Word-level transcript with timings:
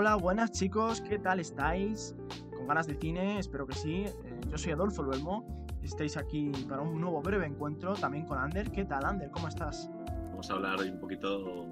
Hola, 0.00 0.14
buenas 0.14 0.50
chicos, 0.52 1.02
¿qué 1.02 1.18
tal 1.18 1.40
estáis? 1.40 2.16
¿Con 2.56 2.66
ganas 2.66 2.86
de 2.86 2.94
cine? 2.94 3.38
Espero 3.38 3.66
que 3.66 3.74
sí. 3.74 4.06
Eh, 4.06 4.40
yo 4.48 4.56
soy 4.56 4.72
Adolfo 4.72 5.02
Luelmo. 5.02 5.66
Estáis 5.82 6.16
aquí 6.16 6.50
para 6.66 6.80
un 6.80 6.98
nuevo 6.98 7.20
breve 7.20 7.44
encuentro 7.44 7.92
también 7.92 8.24
con 8.24 8.38
Ander. 8.38 8.70
¿Qué 8.70 8.86
tal, 8.86 9.04
Ander? 9.04 9.30
¿Cómo 9.30 9.48
estás? 9.48 9.90
Vamos 10.30 10.50
a 10.50 10.54
hablar 10.54 10.80
hoy 10.80 10.88
un 10.88 10.98
poquito 11.00 11.66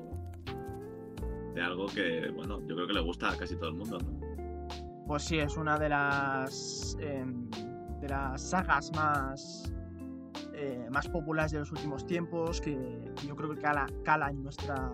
de 1.54 1.62
algo 1.62 1.86
que, 1.86 2.30
bueno, 2.36 2.60
yo 2.66 2.74
creo 2.74 2.86
que 2.86 2.92
le 2.92 3.00
gusta 3.00 3.30
a 3.30 3.36
casi 3.38 3.56
todo 3.56 3.70
el 3.70 3.76
mundo, 3.76 3.96
¿no? 3.98 5.06
Pues 5.06 5.22
sí, 5.22 5.38
es 5.38 5.56
una 5.56 5.78
de 5.78 5.88
las 5.88 6.98
em, 7.00 7.48
de 7.98 8.08
las 8.10 8.42
sagas 8.42 8.92
más 8.94 9.72
eh, 10.52 10.86
más 10.90 11.08
populares 11.08 11.52
de 11.52 11.60
los 11.60 11.72
últimos 11.72 12.04
tiempos, 12.04 12.60
que 12.60 12.76
yo 13.26 13.34
creo 13.34 13.54
que 13.54 13.60
cala, 13.62 13.86
cala 14.04 14.28
en 14.28 14.42
nuestra 14.42 14.92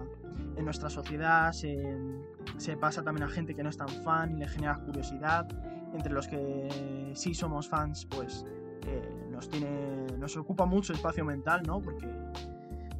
en 0.56 0.64
nuestra 0.64 0.88
sociedad, 0.90 1.52
se, 1.52 1.96
se 2.56 2.76
pasa 2.76 3.02
también 3.02 3.24
a 3.26 3.28
gente 3.28 3.54
que 3.54 3.62
no 3.62 3.68
es 3.70 3.76
tan 3.76 3.88
fan 3.88 4.32
y 4.32 4.36
le 4.38 4.48
genera 4.48 4.76
curiosidad. 4.78 5.46
Entre 5.92 6.12
los 6.12 6.26
que 6.26 7.12
sí 7.14 7.34
somos 7.34 7.68
fans, 7.68 8.06
pues 8.06 8.44
eh, 8.86 9.26
nos 9.30 9.48
tiene 9.48 10.06
nos 10.18 10.36
ocupa 10.36 10.64
mucho 10.66 10.92
espacio 10.92 11.24
mental, 11.24 11.62
¿no? 11.66 11.80
Porque 11.80 12.08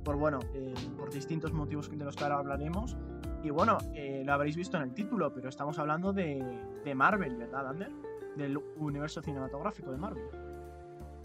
por 0.04 0.16
bueno, 0.16 0.38
eh, 0.54 0.74
por 0.96 1.10
distintos 1.10 1.52
motivos 1.52 1.90
de 1.90 2.04
los 2.04 2.14
que 2.14 2.22
ahora 2.24 2.38
hablaremos. 2.38 2.96
Y 3.42 3.50
bueno, 3.50 3.78
eh, 3.94 4.22
lo 4.24 4.32
habréis 4.32 4.56
visto 4.56 4.76
en 4.76 4.84
el 4.84 4.94
título, 4.94 5.32
pero 5.34 5.48
estamos 5.48 5.78
hablando 5.78 6.12
de, 6.12 6.42
de 6.84 6.94
Marvel, 6.94 7.36
¿verdad, 7.36 7.68
Ander? 7.68 7.90
Del 8.36 8.56
universo 8.76 9.20
cinematográfico 9.22 9.90
de 9.92 9.98
Marvel. 9.98 10.24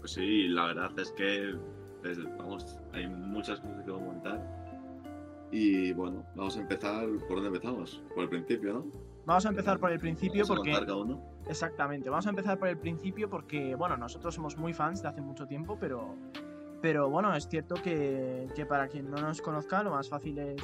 Pues 0.00 0.12
sí, 0.12 0.48
la 0.48 0.66
verdad 0.66 0.90
es 0.98 1.12
que, 1.12 1.54
desde- 2.02 2.24
vamos, 2.36 2.78
hay 2.92 3.06
muchas 3.06 3.60
cosas 3.60 3.84
que 3.84 3.90
comentar. 3.90 4.59
Y 5.52 5.92
bueno, 5.92 6.24
vamos 6.36 6.56
a 6.56 6.60
empezar, 6.60 7.06
¿por 7.26 7.36
dónde 7.42 7.48
empezamos? 7.48 8.02
Por 8.14 8.24
el 8.24 8.28
principio, 8.28 8.72
¿no? 8.74 8.86
Vamos 9.26 9.46
a 9.46 9.48
empezar 9.50 9.78
por 9.78 9.90
el 9.92 9.98
principio 9.98 10.44
Vamos 10.44 10.50
a 10.50 10.54
porque... 10.56 10.72
cada 10.72 10.96
uno. 10.96 11.20
Exactamente, 11.48 12.08
vamos 12.08 12.26
a 12.26 12.30
empezar 12.30 12.58
por 12.58 12.68
el 12.68 12.78
principio 12.78 13.28
porque, 13.28 13.74
bueno, 13.74 13.96
nosotros 13.96 14.34
somos 14.34 14.56
muy 14.56 14.72
fans 14.72 15.02
de 15.02 15.08
hace 15.08 15.20
mucho 15.20 15.46
tiempo, 15.46 15.76
pero, 15.80 16.14
pero 16.80 17.10
bueno, 17.10 17.34
es 17.34 17.48
cierto 17.48 17.74
que, 17.74 18.46
que 18.54 18.64
para 18.66 18.86
quien 18.88 19.10
no 19.10 19.16
nos 19.20 19.42
conozca, 19.42 19.82
lo 19.82 19.90
más 19.90 20.08
fácil 20.08 20.38
es, 20.38 20.62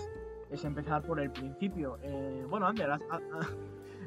es 0.50 0.64
empezar 0.64 1.02
por 1.02 1.18
el 1.20 1.30
principio. 1.33 1.98
Eh, 2.02 2.44
bueno, 2.48 2.66
Ander, 2.66 2.91
haz- 2.91 3.02
haz- 3.11 3.56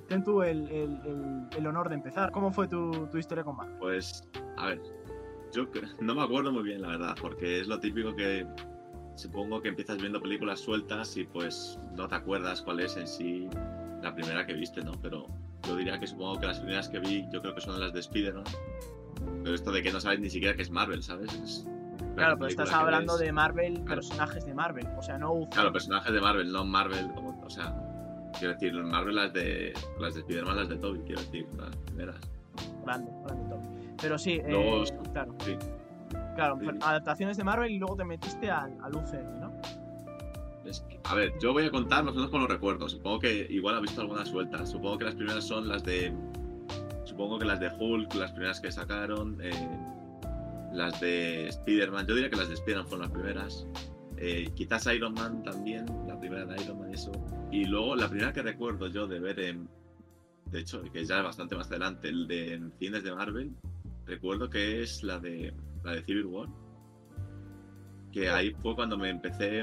ten 0.08 0.23
tú 0.23 0.42
el, 0.42 0.70
el- 0.70 1.02
el- 1.06 1.48
el 1.58 1.67
honor 1.67 1.89
de 1.89 1.95
empezar. 1.95 2.32
¿Cómo 2.32 2.52
fue 2.52 2.67
tu, 2.70 3.08
tu 3.08 3.17
historia 3.17 3.44
con 3.44 3.58
Marvel? 3.58 3.76
Pues, 3.80 4.23
a 4.58 4.67
ver, 4.67 4.82
yo 5.52 5.66
no 6.00 6.16
me 6.16 6.23
acuerdo 6.23 6.52
muy 6.54 6.64
bien, 6.64 6.82
la 6.82 6.89
verdad, 6.89 7.16
porque 7.22 7.59
es 7.61 7.67
lo 7.67 7.80
típico 7.80 8.16
que 8.16 8.48
supongo 9.20 9.62
que 9.62 9.70
empiezas 9.70 9.98
viendo 9.98 10.22
películas 10.22 10.59
sueltas 10.62 11.16
y 11.17 11.25
pues 11.25 11.78
no 11.95 12.08
te 12.08 12.16
acuerdas 12.16 12.62
cuál 12.62 12.80
es 12.80 12.95
en 12.98 13.08
sí 13.08 13.48
la 14.02 14.14
primera 14.16 14.45
que 14.45 14.53
viste, 14.53 14.81
¿no? 14.84 14.94
Pero 15.02 15.28
yo 15.67 15.76
diría 15.76 16.00
que 16.00 16.08
supongo 16.08 16.39
que 16.39 16.48
las 16.48 16.59
primeras 16.59 16.88
que 16.89 17.00
vi 17.00 17.26
yo 17.31 17.42
creo 17.42 17.53
que 17.53 17.61
son 17.61 17.80
las 17.80 17.92
de 17.94 18.00
Spider-Man. 18.00 18.45
Pero 19.44 19.53
esto 19.56 19.72
de 19.72 19.84
que 19.84 19.92
no 19.92 20.00
sabes 20.00 20.20
ni 20.22 20.30
siquiera 20.30 20.56
que 20.56 20.61
es 20.61 20.72
Marvel, 20.72 21.03
¿sabes? 21.03 21.34
Es 21.34 21.66
la 21.66 22.16
Claro, 22.16 22.38
pero 22.38 22.48
estás 22.50 22.72
hablando 22.72 23.14
ves- 23.14 23.22
de 23.26 23.31
Marvel, 23.34 23.73
Claro. 23.73 23.86
personajes 23.88 24.45
de 24.45 24.53
Marvel, 24.53 24.88
o 24.98 25.02
sea, 25.03 25.17
no 25.17 25.33
UFO. 25.33 25.50
Claro, 25.50 25.72
personajes 25.73 26.14
de 26.14 26.22
Marvel, 26.22 26.52
no 26.52 26.64
Marvel, 26.66 27.11
como, 27.14 27.39
o 27.45 27.50
sea, 27.50 27.76
quiero 28.38 28.54
decir, 28.54 28.73
Marvel 28.73 29.16
las 29.16 29.33
de 29.33 29.73
las 30.00 30.14
de 30.14 30.22
Spider-Man, 30.22 30.56
las 30.56 30.70
de 30.70 30.78
Toby, 30.78 31.00
quiero 31.06 31.22
decir, 31.22 31.45
las 31.58 31.76
primeras. 31.76 32.16
Grande, 32.86 33.11
grande 33.26 33.50
todo. 33.50 33.61
Pero 34.02 34.17
sí, 34.17 34.31
eh, 34.33 34.45
Luego, 34.50 34.83
claro. 35.14 35.36
sí. 35.44 35.58
Claro, 36.40 36.58
Sí. 36.62 36.68
adaptaciones 36.82 37.38
de 37.38 37.44
Marvel 37.44 37.72
y 37.72 37.80
luego 37.80 37.95
te 37.98 38.06
metiste 38.06 38.50
al, 38.50 38.78
al 38.82 38.95
UCM, 38.95 39.40
¿no? 39.42 39.52
Es 40.66 40.82
que- 40.82 41.00
a 41.04 41.16
ver, 41.16 41.34
yo 41.42 41.52
voy 41.54 41.66
a 41.66 41.72
contar 41.72 42.04
más 42.04 42.14
o 42.14 42.16
menos 42.16 42.32
con 42.32 42.42
los 42.42 42.50
recuerdos. 42.50 42.92
Supongo 42.94 43.20
que 43.20 43.48
igual 43.50 43.76
ha 43.76 43.80
visto 43.80 44.02
algunas 44.02 44.28
sueltas. 44.30 44.70
Supongo 44.70 44.98
que 44.98 45.06
las 45.06 45.16
primeras 45.16 45.44
son 45.44 45.67
las 45.67 45.84
de. 45.84 46.14
Supongo 47.05 47.39
que 47.39 47.45
las 47.45 47.60
de 47.60 47.70
Hulk, 47.77 48.14
las 48.16 48.32
primeras 48.32 48.60
que 48.61 48.72
sacaron. 48.72 49.38
eh, 49.42 49.52
las 50.72 51.02
de 51.02 51.48
Spider-Man. 51.48 52.05
Yo 52.08 52.14
diría 52.14 52.30
que 52.30 52.36
las 52.36 52.48
de 52.48 52.54
Spider-Man 52.54 52.88
fueron 52.88 53.02
las 53.08 53.11
primeras. 53.11 53.67
eh, 54.21 54.50
quizás 54.54 54.86
Iron 54.94 55.14
Man 55.14 55.42
también, 55.44 55.86
la 56.06 56.20
primera 56.20 56.45
de 56.45 56.61
Iron 56.61 56.77
Man, 56.80 56.94
eso. 56.94 57.10
Y 57.52 57.64
luego 57.66 57.95
la 57.95 58.08
primera 58.10 58.33
que 58.33 58.42
recuerdo 58.42 58.88
yo 58.88 59.08
de 59.08 59.20
ver 59.20 59.39
en. 59.39 59.67
De 60.52 60.60
hecho, 60.60 60.82
que 60.92 61.06
ya 61.06 61.20
es 61.20 61.23
bastante 61.23 61.56
más 61.56 61.67
adelante, 61.67 62.10
el 62.10 62.27
de 62.27 62.54
en 62.56 62.71
cines 62.80 63.04
de 63.04 63.16
Marvel. 63.16 63.52
Recuerdo 64.09 64.49
que 64.49 64.81
es 64.81 65.03
la 65.03 65.20
de. 65.20 65.53
La 65.83 65.93
de 65.93 66.03
Civil 66.03 66.25
War. 66.25 66.49
Que 68.11 68.30
ahí 68.30 68.55
fue 68.59 68.75
cuando 68.75 68.97
me 68.97 69.09
empecé. 69.09 69.61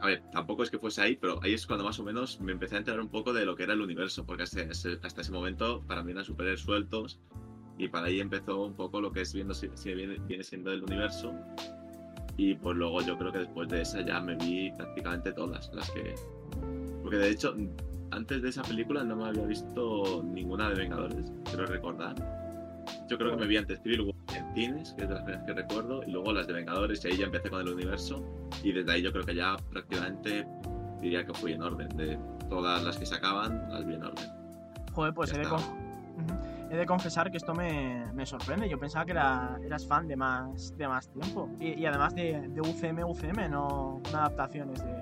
A 0.00 0.06
ver, 0.06 0.22
tampoco 0.32 0.62
es 0.62 0.70
que 0.70 0.78
fuese 0.78 1.02
ahí, 1.02 1.16
pero 1.16 1.38
ahí 1.42 1.52
es 1.52 1.66
cuando 1.66 1.84
más 1.84 1.98
o 1.98 2.04
menos 2.04 2.40
me 2.40 2.52
empecé 2.52 2.76
a 2.76 2.78
enterar 2.78 3.00
un 3.00 3.08
poco 3.08 3.32
de 3.32 3.44
lo 3.44 3.54
que 3.56 3.64
era 3.64 3.74
el 3.74 3.82
universo, 3.82 4.24
porque 4.24 4.44
hasta 4.44 4.62
ese, 4.62 4.98
hasta 5.02 5.20
ese 5.20 5.32
momento 5.32 5.82
para 5.86 6.02
mí 6.02 6.12
eran 6.12 6.24
superhéroes 6.24 6.60
sueltos 6.60 7.20
y 7.76 7.88
para 7.88 8.06
ahí 8.06 8.20
empezó 8.20 8.64
un 8.64 8.74
poco 8.74 9.00
lo 9.00 9.10
que 9.12 9.22
es 9.22 9.34
viendo 9.34 9.54
si, 9.54 9.68
si 9.74 9.92
viene, 9.94 10.18
viene 10.26 10.44
siendo 10.44 10.72
el 10.72 10.84
universo. 10.84 11.34
Y 12.36 12.54
pues 12.54 12.76
luego 12.76 13.02
yo 13.02 13.18
creo 13.18 13.32
que 13.32 13.40
después 13.40 13.68
de 13.68 13.82
esa 13.82 14.00
ya 14.00 14.20
me 14.20 14.36
vi 14.36 14.70
prácticamente 14.76 15.32
todas 15.32 15.70
las 15.74 15.90
que. 15.90 16.14
Porque 17.02 17.16
de 17.16 17.30
hecho, 17.30 17.54
antes 18.12 18.40
de 18.40 18.48
esa 18.48 18.62
película 18.62 19.04
no 19.04 19.16
me 19.16 19.26
había 19.26 19.44
visto 19.44 20.22
ninguna 20.24 20.70
de 20.70 20.76
Vengadores, 20.76 21.32
quiero 21.44 21.66
recordar. 21.66 22.47
Yo 23.08 23.16
creo 23.18 23.30
que 23.30 23.36
me 23.38 23.46
vi 23.46 23.56
antes 23.56 23.80
Civil 23.82 24.00
War 24.02 24.14
en 24.36 24.54
cines, 24.54 24.92
que 24.94 25.04
es 25.04 25.08
de 25.08 25.14
las 25.14 25.24
primeras 25.24 25.46
que 25.46 25.52
recuerdo, 25.54 26.02
y 26.06 26.10
luego 26.10 26.32
las 26.32 26.46
de 26.46 26.52
Vengadores, 26.52 27.04
y 27.04 27.08
ahí 27.08 27.16
ya 27.18 27.26
empecé 27.26 27.48
con 27.50 27.60
el 27.60 27.72
universo. 27.72 28.22
Y 28.62 28.72
desde 28.72 28.92
ahí 28.92 29.02
yo 29.02 29.12
creo 29.12 29.24
que 29.24 29.34
ya 29.34 29.56
prácticamente 29.70 30.46
diría 31.00 31.24
que 31.24 31.32
fui 31.34 31.52
en 31.52 31.62
orden. 31.62 31.88
De 31.96 32.18
todas 32.48 32.82
las 32.84 32.98
que 32.98 33.06
sacaban, 33.06 33.66
las 33.70 33.86
vi 33.86 33.94
en 33.94 34.04
orden. 34.04 34.24
Joder, 34.92 35.14
pues 35.14 35.32
he 35.32 35.38
de, 35.38 35.44
con- 35.48 35.60
he 36.70 36.76
de 36.76 36.84
confesar 36.86 37.30
que 37.30 37.38
esto 37.38 37.54
me, 37.54 38.04
me 38.12 38.26
sorprende. 38.26 38.68
Yo 38.68 38.78
pensaba 38.78 39.04
que 39.06 39.12
era, 39.12 39.58
eras 39.64 39.86
fan 39.86 40.06
de 40.08 40.16
más, 40.16 40.76
de 40.76 40.86
más 40.88 41.08
tiempo. 41.08 41.48
Y, 41.60 41.80
y 41.80 41.86
además 41.86 42.14
de, 42.14 42.48
de 42.48 42.60
UCM, 42.60 43.04
UCM, 43.08 43.48
no, 43.50 44.02
no 44.12 44.18
adaptaciones 44.18 44.84
de, 44.84 44.92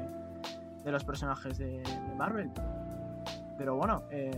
de 0.85 0.93
los 0.93 1.03
personajes 1.03 1.59
de 1.59 1.83
Marvel. 2.17 2.51
Pero 3.59 3.77
bueno, 3.77 4.03
eh, 4.11 4.31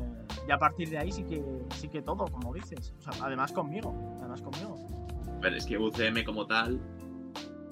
y 0.47 0.51
a 0.53 0.59
partir 0.59 0.89
de 0.91 0.99
ahí 0.99 1.11
sí 1.13 1.25
que, 1.25 1.43
sí 1.75 1.89
que 1.89 2.03
todo, 2.03 2.27
como 2.27 2.55
dices. 2.55 2.95
O 2.99 3.03
sea, 3.13 3.25
además 3.27 3.53
conmigo. 3.53 3.95
Además 4.21 4.41
conmigo. 4.43 4.77
Pero 5.41 5.57
es 5.57 5.67
que 5.67 5.77
UCM 5.79 6.25
como 6.25 6.47
tal, 6.47 6.81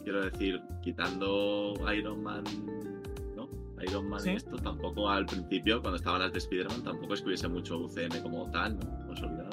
quiero 0.05 0.23
decir, 0.25 0.61
quitando 0.83 1.75
Iron 1.97 2.23
Man, 2.23 2.45
¿no? 3.37 3.49
Iron 3.83 4.09
Man 4.09 4.21
Sí. 4.21 4.31
y 4.31 4.35
esto, 4.37 4.57
tampoco 4.57 5.09
al 5.09 5.27
principio, 5.27 5.81
cuando 5.81 5.97
estaban 5.97 6.21
las 6.23 6.33
de 6.33 6.39
Spider-Man, 6.39 6.83
tampoco 6.83 7.15
es 7.15 7.21
que 7.21 7.27
hubiese 7.29 7.49
mucho 7.49 7.79
UCM 7.79 8.23
como 8.23 8.51
tal, 8.51 8.79
¿no? 8.79 9.05
No 9.07 9.13
os 9.13 9.23
olvidad. 9.23 9.51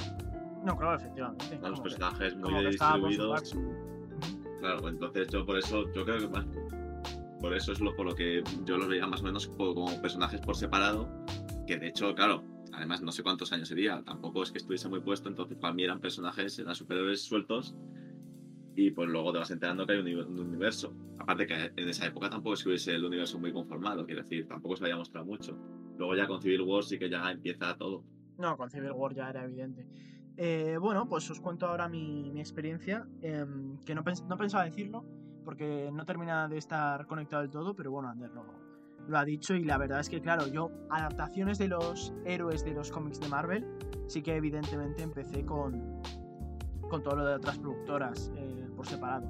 No, 0.64 0.78
claro, 0.78 0.96
efectivamente. 0.96 1.60
Los 1.62 1.80
que- 1.80 1.84
personajes 1.84 2.36
muy 2.38 2.66
distribuidos. 2.66 3.56
Claro, 4.60 4.88
entonces 4.88 5.28
yo 5.28 5.46
por 5.46 5.58
eso, 5.58 5.84
yo 5.94 6.06
creo 6.06 6.20
que 6.20 6.28
más. 6.30 6.46
Por 7.42 7.54
eso 7.54 7.74
es 7.74 7.82
lo 7.82 7.94
por 7.98 8.06
lo 8.06 8.16
que 8.16 8.42
yo 8.64 8.78
los 8.78 8.88
veía 8.88 9.06
más 9.06 9.20
o 9.22 9.26
menos 9.26 9.48
como, 9.48 9.74
como 9.76 10.02
personajes 10.02 10.40
por 10.40 10.56
separado. 10.56 11.10
Que 11.66 11.78
de 11.78 11.88
hecho, 11.88 12.14
claro, 12.14 12.44
además 12.74 13.02
no 13.02 13.12
sé 13.12 13.24
cuántos 13.24 13.52
años 13.54 13.68
sería. 13.70 14.02
Tampoco 14.04 14.44
es 14.44 14.52
que 14.52 14.58
estuviese 14.58 14.90
muy 14.90 15.00
puesto. 15.02 15.30
Entonces 15.30 15.58
para 15.58 15.74
mí 15.74 15.84
eran 15.84 16.00
personajes, 16.00 16.58
eran 16.60 16.76
superhéroes 16.76 17.24
sueltos. 17.24 17.76
Y 18.76 18.92
pues 18.92 19.08
luego 19.08 19.32
te 19.32 19.38
vas 19.40 19.52
enterando 19.52 19.86
que 19.86 19.94
hay 19.94 20.00
un, 20.00 20.06
uni- 20.08 20.22
un 20.22 20.40
universo. 20.40 20.94
Aparte 21.20 21.46
que 21.46 21.72
en 21.76 21.90
esa 21.90 22.06
época 22.08 22.30
tampoco 22.30 22.56
que 22.62 22.70
hubiese 22.70 22.96
el 22.96 23.06
universo 23.06 23.40
muy 23.40 23.54
conformado. 23.54 24.06
Quiero 24.06 24.24
decir, 24.24 24.48
tampoco 24.48 24.76
se 24.76 24.84
había 24.86 24.98
mostrado 24.98 25.26
mucho. 25.26 25.58
Luego 25.98 26.16
ya 26.16 26.28
con 26.28 26.42
Civil 26.42 26.62
War 26.62 26.84
sí 26.84 26.98
que 26.98 27.10
ya 27.10 27.32
empieza 27.32 27.78
todo. 27.78 28.04
No, 28.40 28.58
con 28.58 28.70
Civil 28.72 28.92
War 28.92 29.14
ya 29.14 29.30
era 29.30 29.44
evidente. 29.46 29.86
Eh, 30.36 30.78
bueno, 30.82 31.08
pues 31.08 31.30
os 31.30 31.40
cuento 31.40 31.68
ahora 31.68 31.88
mi, 31.88 32.32
mi 32.32 32.40
experiencia, 32.40 33.06
em, 33.22 33.78
que 33.86 33.94
no, 33.94 34.04
pens- 34.04 34.26
no 34.28 34.36
pensaba 34.36 34.64
decirlo, 34.66 35.06
porque 35.46 35.92
no 35.94 36.04
termina 36.06 36.48
de 36.50 36.58
estar 36.58 37.06
conectado 37.06 37.44
del 37.44 37.52
todo, 37.52 37.76
pero 37.76 37.92
bueno, 37.92 38.10
Ander 38.10 38.32
lo, 38.32 38.44
lo 39.08 39.18
ha 39.18 39.26
dicho 39.26 39.56
y 39.56 39.64
la 39.64 39.78
verdad 39.78 40.00
es 40.00 40.10
que, 40.10 40.22
claro, 40.22 40.48
yo 40.48 40.72
adaptaciones 40.90 41.58
de 41.58 41.68
los 41.68 42.14
héroes 42.26 42.64
de 42.64 42.74
los 42.74 42.92
cómics 42.92 43.20
de 43.20 43.28
Marvel, 43.28 43.66
sí 44.08 44.22
que 44.22 44.36
evidentemente 44.36 45.04
empecé 45.04 45.46
con, 45.46 46.02
con 46.90 47.04
todo 47.04 47.18
lo 47.18 47.26
de 47.26 47.36
otras 47.36 47.58
productoras 47.58 48.32
eh, 48.36 48.68
por 48.76 48.88
separado. 48.88 49.28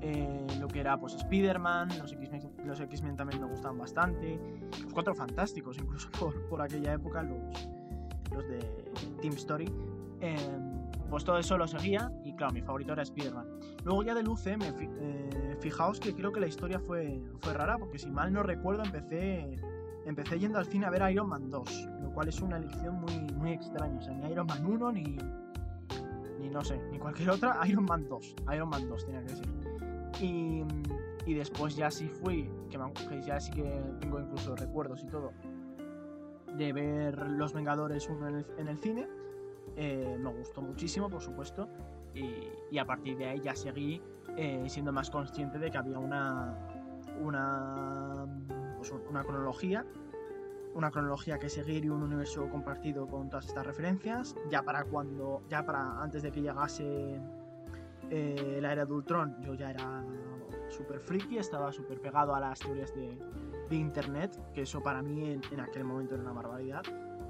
Eh, 0.00 0.46
lo 0.60 0.68
que 0.68 0.80
era 0.80 0.98
pues 0.98 1.14
Spider-Man, 1.14 1.88
los 1.98 2.12
X-Men 2.12 2.42
los 2.66 2.78
X-Men 2.78 3.16
también 3.16 3.40
me 3.40 3.46
gustan 3.48 3.78
bastante, 3.78 4.38
los 4.82 4.92
Cuatro 4.92 5.14
Fantásticos 5.14 5.78
incluso 5.78 6.10
por, 6.18 6.46
por 6.48 6.60
aquella 6.60 6.92
época, 6.92 7.22
los, 7.22 7.68
los 8.30 8.46
de 8.46 8.58
Team 9.22 9.34
Story, 9.34 9.72
eh, 10.20 10.36
pues 11.14 11.24
todo 11.24 11.38
eso 11.38 11.56
lo 11.56 11.68
seguía 11.68 12.10
y 12.24 12.34
claro, 12.34 12.52
mi 12.52 12.60
favorito 12.60 12.92
era 12.92 13.02
Spider-Man. 13.02 13.46
Luego 13.84 14.02
ya 14.02 14.16
del 14.16 14.26
UCM, 14.26 14.62
eh, 14.62 15.56
fijaos 15.60 16.00
que 16.00 16.12
creo 16.12 16.32
que 16.32 16.40
la 16.40 16.48
historia 16.48 16.80
fue, 16.80 17.22
fue 17.40 17.54
rara 17.54 17.78
porque 17.78 18.00
si 18.00 18.10
mal 18.10 18.32
no 18.32 18.42
recuerdo 18.42 18.82
empecé, 18.82 19.60
empecé 20.06 20.40
yendo 20.40 20.58
al 20.58 20.66
cine 20.66 20.86
a 20.86 20.90
ver 20.90 21.08
Iron 21.12 21.28
Man 21.28 21.50
2, 21.50 21.88
lo 22.02 22.10
cual 22.10 22.26
es 22.26 22.40
una 22.40 22.56
elección 22.56 23.00
muy, 23.00 23.32
muy 23.34 23.52
extraña, 23.52 23.96
o 23.96 24.02
sea, 24.02 24.12
ni 24.12 24.28
Iron 24.28 24.48
Man 24.48 24.66
1 24.66 24.90
ni, 24.90 25.16
ni 26.40 26.50
no 26.50 26.64
sé, 26.64 26.80
ni 26.90 26.98
cualquier 26.98 27.30
otra, 27.30 27.60
Iron 27.68 27.84
Man 27.84 28.08
2, 28.08 28.34
Iron 28.52 28.68
Man 28.68 28.88
2 28.88 29.06
tenía 29.06 29.20
que 29.20 29.34
decir. 29.34 29.48
Y, 30.20 30.64
y 31.26 31.34
después 31.34 31.76
ya 31.76 31.92
sí 31.92 32.08
fui, 32.08 32.50
que, 32.68 33.22
ya 33.22 33.38
sí 33.38 33.52
que 33.52 33.62
tengo 34.00 34.18
incluso 34.18 34.56
recuerdos 34.56 35.04
y 35.04 35.06
todo, 35.06 35.30
de 36.58 36.72
ver 36.72 37.30
Los 37.30 37.52
Vengadores 37.52 38.08
1 38.08 38.28
en 38.30 38.46
en 38.58 38.66
el 38.66 38.78
cine. 38.78 39.06
Eh, 39.76 40.16
me 40.18 40.30
gustó 40.30 40.62
muchísimo, 40.62 41.08
por 41.08 41.20
supuesto. 41.20 41.68
Y, 42.14 42.48
y, 42.70 42.78
a 42.78 42.84
partir 42.84 43.16
de 43.16 43.26
ahí 43.26 43.40
ya 43.40 43.56
seguí 43.56 44.00
eh, 44.36 44.64
siendo 44.68 44.92
más 44.92 45.10
consciente 45.10 45.58
de 45.58 45.70
que 45.70 45.78
había 45.78 45.98
una, 45.98 46.56
una, 47.20 48.26
pues 48.76 48.92
una 49.08 49.22
cronología. 49.24 49.84
Una 50.74 50.90
cronología 50.90 51.38
que 51.38 51.48
seguir 51.48 51.84
y 51.84 51.88
un 51.88 52.02
universo 52.02 52.48
compartido 52.50 53.06
con 53.06 53.28
todas 53.28 53.46
estas 53.46 53.64
referencias. 53.66 54.34
Ya 54.50 54.62
para 54.62 54.84
cuando. 54.84 55.42
Ya 55.48 55.64
para 55.64 56.02
antes 56.02 56.22
de 56.22 56.32
que 56.32 56.40
llegase 56.40 57.20
eh, 58.10 58.58
la 58.60 58.72
era 58.72 58.84
de 58.84 58.92
Ultron, 58.92 59.40
yo 59.40 59.54
ya 59.54 59.70
era 59.70 60.04
súper 60.68 60.98
friki, 60.98 61.38
estaba 61.38 61.70
súper 61.70 62.00
pegado 62.00 62.34
a 62.34 62.40
las 62.40 62.58
teorías 62.58 62.92
de, 62.94 63.16
de, 63.68 63.76
internet, 63.76 64.36
que 64.52 64.62
eso 64.62 64.82
para 64.82 65.02
mí 65.02 65.30
en, 65.30 65.42
en, 65.52 65.60
aquel 65.60 65.84
momento 65.84 66.14
era 66.14 66.24
una 66.24 66.32
barbaridad. 66.32 66.82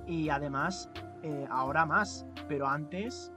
Y 0.06 0.30
además, 0.30 0.90
eh, 1.26 1.46
ahora 1.48 1.86
más, 1.86 2.26
pero 2.48 2.68
antes, 2.68 3.32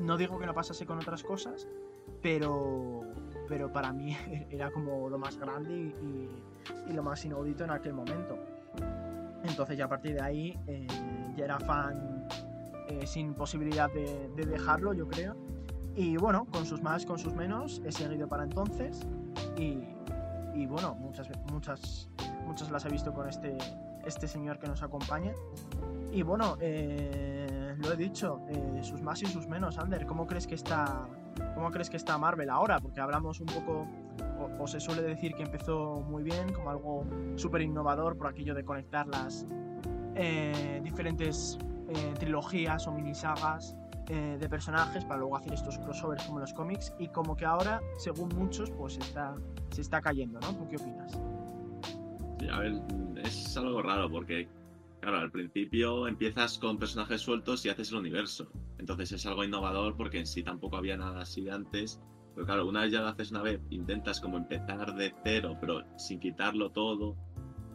no 0.00 0.16
digo 0.16 0.40
que 0.40 0.46
no 0.46 0.52
pasase 0.52 0.84
con 0.86 0.98
otras 0.98 1.22
cosas, 1.22 1.68
pero, 2.20 3.02
pero 3.46 3.72
para 3.72 3.92
mí 3.92 4.16
era 4.50 4.72
como 4.72 5.08
lo 5.08 5.16
más 5.16 5.38
grande 5.38 5.72
y, 5.72 6.28
lo 6.92 7.04
más 7.04 7.24
inaudito 7.24 7.62
en 7.62 7.70
aquel 7.70 7.92
momento. 7.92 8.36
Entonces 9.44 9.78
ya 9.78 9.84
a 9.84 9.88
partir 9.88 10.14
de 10.14 10.20
ahí 10.20 10.58
eh, 10.66 10.88
ya 11.36 11.44
era 11.44 11.60
fan 11.60 12.26
eh, 12.88 13.06
sin 13.06 13.34
posibilidad 13.34 13.88
de, 13.92 14.28
de 14.34 14.44
dejarlo, 14.44 14.92
yo 14.92 15.06
creo. 15.06 15.36
Y 15.94 16.16
bueno, 16.16 16.44
con 16.50 16.66
sus 16.66 16.82
más, 16.82 17.06
con 17.06 17.20
sus 17.20 17.34
menos, 17.34 17.80
he 17.84 17.92
seguido 17.92 18.26
para 18.28 18.42
entonces. 18.42 19.06
Y, 19.56 19.78
y, 20.54 20.66
bueno, 20.66 20.96
muchas, 20.96 21.28
muchas, 21.52 22.10
muchas 22.44 22.70
las 22.70 22.84
he 22.84 22.88
visto 22.88 23.14
con 23.14 23.28
este, 23.28 23.56
este 24.06 24.28
señor 24.28 24.58
que 24.58 24.66
nos 24.66 24.82
acompaña. 24.82 25.34
Y 26.12 26.22
bueno, 26.22 26.56
eh, 26.60 27.74
lo 27.78 27.92
he 27.92 27.96
dicho, 27.96 28.40
eh, 28.48 28.80
sus 28.82 29.02
más 29.02 29.22
y 29.22 29.26
sus 29.26 29.46
menos. 29.46 29.78
Ander, 29.78 30.06
¿cómo 30.06 30.26
crees 30.26 30.46
que 30.46 30.54
está, 30.54 31.08
cómo 31.54 31.70
crees 31.70 31.90
que 31.90 31.96
está 31.96 32.16
Marvel 32.16 32.48
ahora? 32.48 32.80
Porque 32.80 33.00
hablamos 33.00 33.40
un 33.40 33.46
poco, 33.46 33.86
o, 34.38 34.62
o 34.62 34.66
se 34.66 34.80
suele 34.80 35.02
decir 35.02 35.34
que 35.34 35.42
empezó 35.42 36.00
muy 36.08 36.22
bien, 36.22 36.52
como 36.52 36.70
algo 36.70 37.04
súper 37.36 37.62
innovador 37.62 38.16
por 38.16 38.28
aquello 38.28 38.54
de 38.54 38.64
conectar 38.64 39.06
las 39.06 39.46
eh, 40.14 40.80
diferentes 40.82 41.58
trilogías 42.18 42.88
o 42.88 42.92
minisagas 42.92 43.76
eh, 44.08 44.36
de 44.38 44.48
personajes 44.48 45.04
para 45.04 45.18
luego 45.18 45.36
hacer 45.36 45.52
estos 45.52 45.78
crossovers 45.78 46.22
como 46.26 46.38
los 46.38 46.54
cómics 46.54 46.92
y 46.96 47.08
como 47.08 47.36
que 47.36 47.44
ahora, 47.44 47.80
según 47.98 48.28
muchos, 48.36 48.70
pues 48.70 48.98
está, 48.98 49.34
se 49.72 49.80
está 49.80 50.00
cayendo, 50.00 50.38
¿no? 50.38 50.54
¿Tú 50.54 50.68
qué 50.68 50.76
opinas? 50.76 51.18
Es 53.24 53.56
algo 53.56 53.82
raro 53.82 54.10
porque, 54.10 54.48
claro, 55.00 55.18
al 55.18 55.30
principio 55.30 56.06
empiezas 56.06 56.58
con 56.58 56.78
personajes 56.78 57.20
sueltos 57.20 57.64
y 57.64 57.70
haces 57.70 57.90
el 57.90 57.98
universo. 57.98 58.50
Entonces 58.78 59.12
es 59.12 59.26
algo 59.26 59.44
innovador 59.44 59.96
porque 59.96 60.18
en 60.18 60.26
sí 60.26 60.42
tampoco 60.42 60.76
había 60.76 60.96
nada 60.96 61.22
así 61.22 61.42
de 61.42 61.52
antes. 61.52 62.00
Pero 62.34 62.46
claro, 62.46 62.68
una 62.68 62.82
vez 62.82 62.92
ya 62.92 63.00
lo 63.00 63.08
haces 63.08 63.30
una 63.30 63.42
vez, 63.42 63.60
intentas 63.70 64.20
como 64.20 64.36
empezar 64.36 64.94
de 64.94 65.14
cero, 65.24 65.56
pero 65.60 65.82
sin 65.96 66.20
quitarlo 66.20 66.70
todo. 66.70 67.16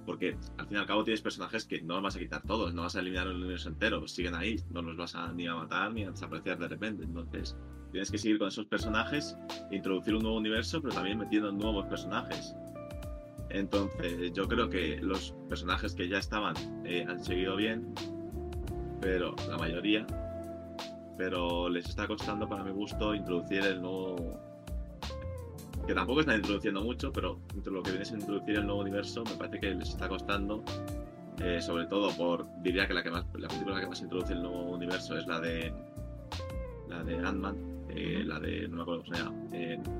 Porque 0.05 0.37
al 0.57 0.67
fin 0.67 0.77
y 0.77 0.79
al 0.79 0.85
cabo 0.85 1.03
tienes 1.03 1.21
personajes 1.21 1.65
que 1.65 1.81
no 1.81 2.01
vas 2.01 2.15
a 2.15 2.19
quitar 2.19 2.43
todos, 2.43 2.73
no 2.73 2.83
vas 2.83 2.95
a 2.95 2.99
eliminar 2.99 3.27
el 3.27 3.37
universo 3.37 3.69
entero, 3.69 4.07
siguen 4.07 4.35
ahí, 4.35 4.57
no 4.69 4.81
los 4.81 4.97
vas 4.97 5.15
a 5.15 5.31
ni 5.31 5.47
a 5.47 5.55
matar 5.55 5.93
ni 5.93 6.03
a 6.03 6.11
desaparecer 6.11 6.57
de 6.57 6.67
repente. 6.67 7.03
Entonces 7.03 7.55
tienes 7.91 8.11
que 8.11 8.17
seguir 8.17 8.37
con 8.39 8.47
esos 8.47 8.65
personajes, 8.65 9.35
introducir 9.71 10.15
un 10.15 10.23
nuevo 10.23 10.37
universo, 10.37 10.81
pero 10.81 10.93
también 10.93 11.17
metiendo 11.17 11.51
nuevos 11.51 11.85
personajes. 11.85 12.55
Entonces 13.53 14.31
yo 14.33 14.47
creo 14.47 14.69
que 14.69 14.97
los 15.01 15.35
personajes 15.49 15.93
que 15.93 16.07
ya 16.07 16.19
estaban 16.19 16.55
eh, 16.85 17.05
han 17.07 17.23
seguido 17.23 17.55
bien, 17.55 17.93
pero 19.01 19.35
la 19.47 19.57
mayoría, 19.57 20.05
pero 21.17 21.69
les 21.69 21.87
está 21.89 22.07
costando 22.07 22.47
para 22.47 22.63
mi 22.63 22.71
gusto 22.71 23.13
introducir 23.13 23.65
el 23.65 23.81
nuevo 23.81 24.39
que 25.85 25.95
tampoco 25.95 26.21
están 26.21 26.37
introduciendo 26.37 26.81
mucho, 26.81 27.11
pero 27.11 27.39
entre 27.55 27.73
lo 27.73 27.81
que 27.81 27.91
viene 27.91 28.05
a 28.07 28.13
introducir 28.13 28.55
el 28.55 28.65
nuevo 28.65 28.81
universo, 28.81 29.23
me 29.23 29.35
parece 29.35 29.59
que 29.59 29.73
les 29.73 29.89
está 29.89 30.07
costando, 30.07 30.63
eh, 31.41 31.59
sobre 31.59 31.87
todo 31.87 32.11
por, 32.15 32.45
diría 32.61 32.87
que 32.87 32.93
la, 32.93 33.01
que 33.01 33.09
más, 33.09 33.25
la 33.33 33.47
película 33.47 33.81
que 33.81 33.87
más 33.87 34.01
introduce 34.01 34.33
el 34.33 34.43
nuevo 34.43 34.71
universo 34.71 35.17
es 35.17 35.25
la 35.25 35.39
de 35.39 35.73
la 36.87 37.03
de 37.03 37.17
Ant-Man, 37.17 37.57
eh, 37.89 38.23
la 38.25 38.39
de, 38.39 38.67
no 38.67 38.77
me 38.77 38.81
acuerdo 38.83 39.03
cómo 39.03 39.15
se 39.15 39.23
llama. 39.23 39.37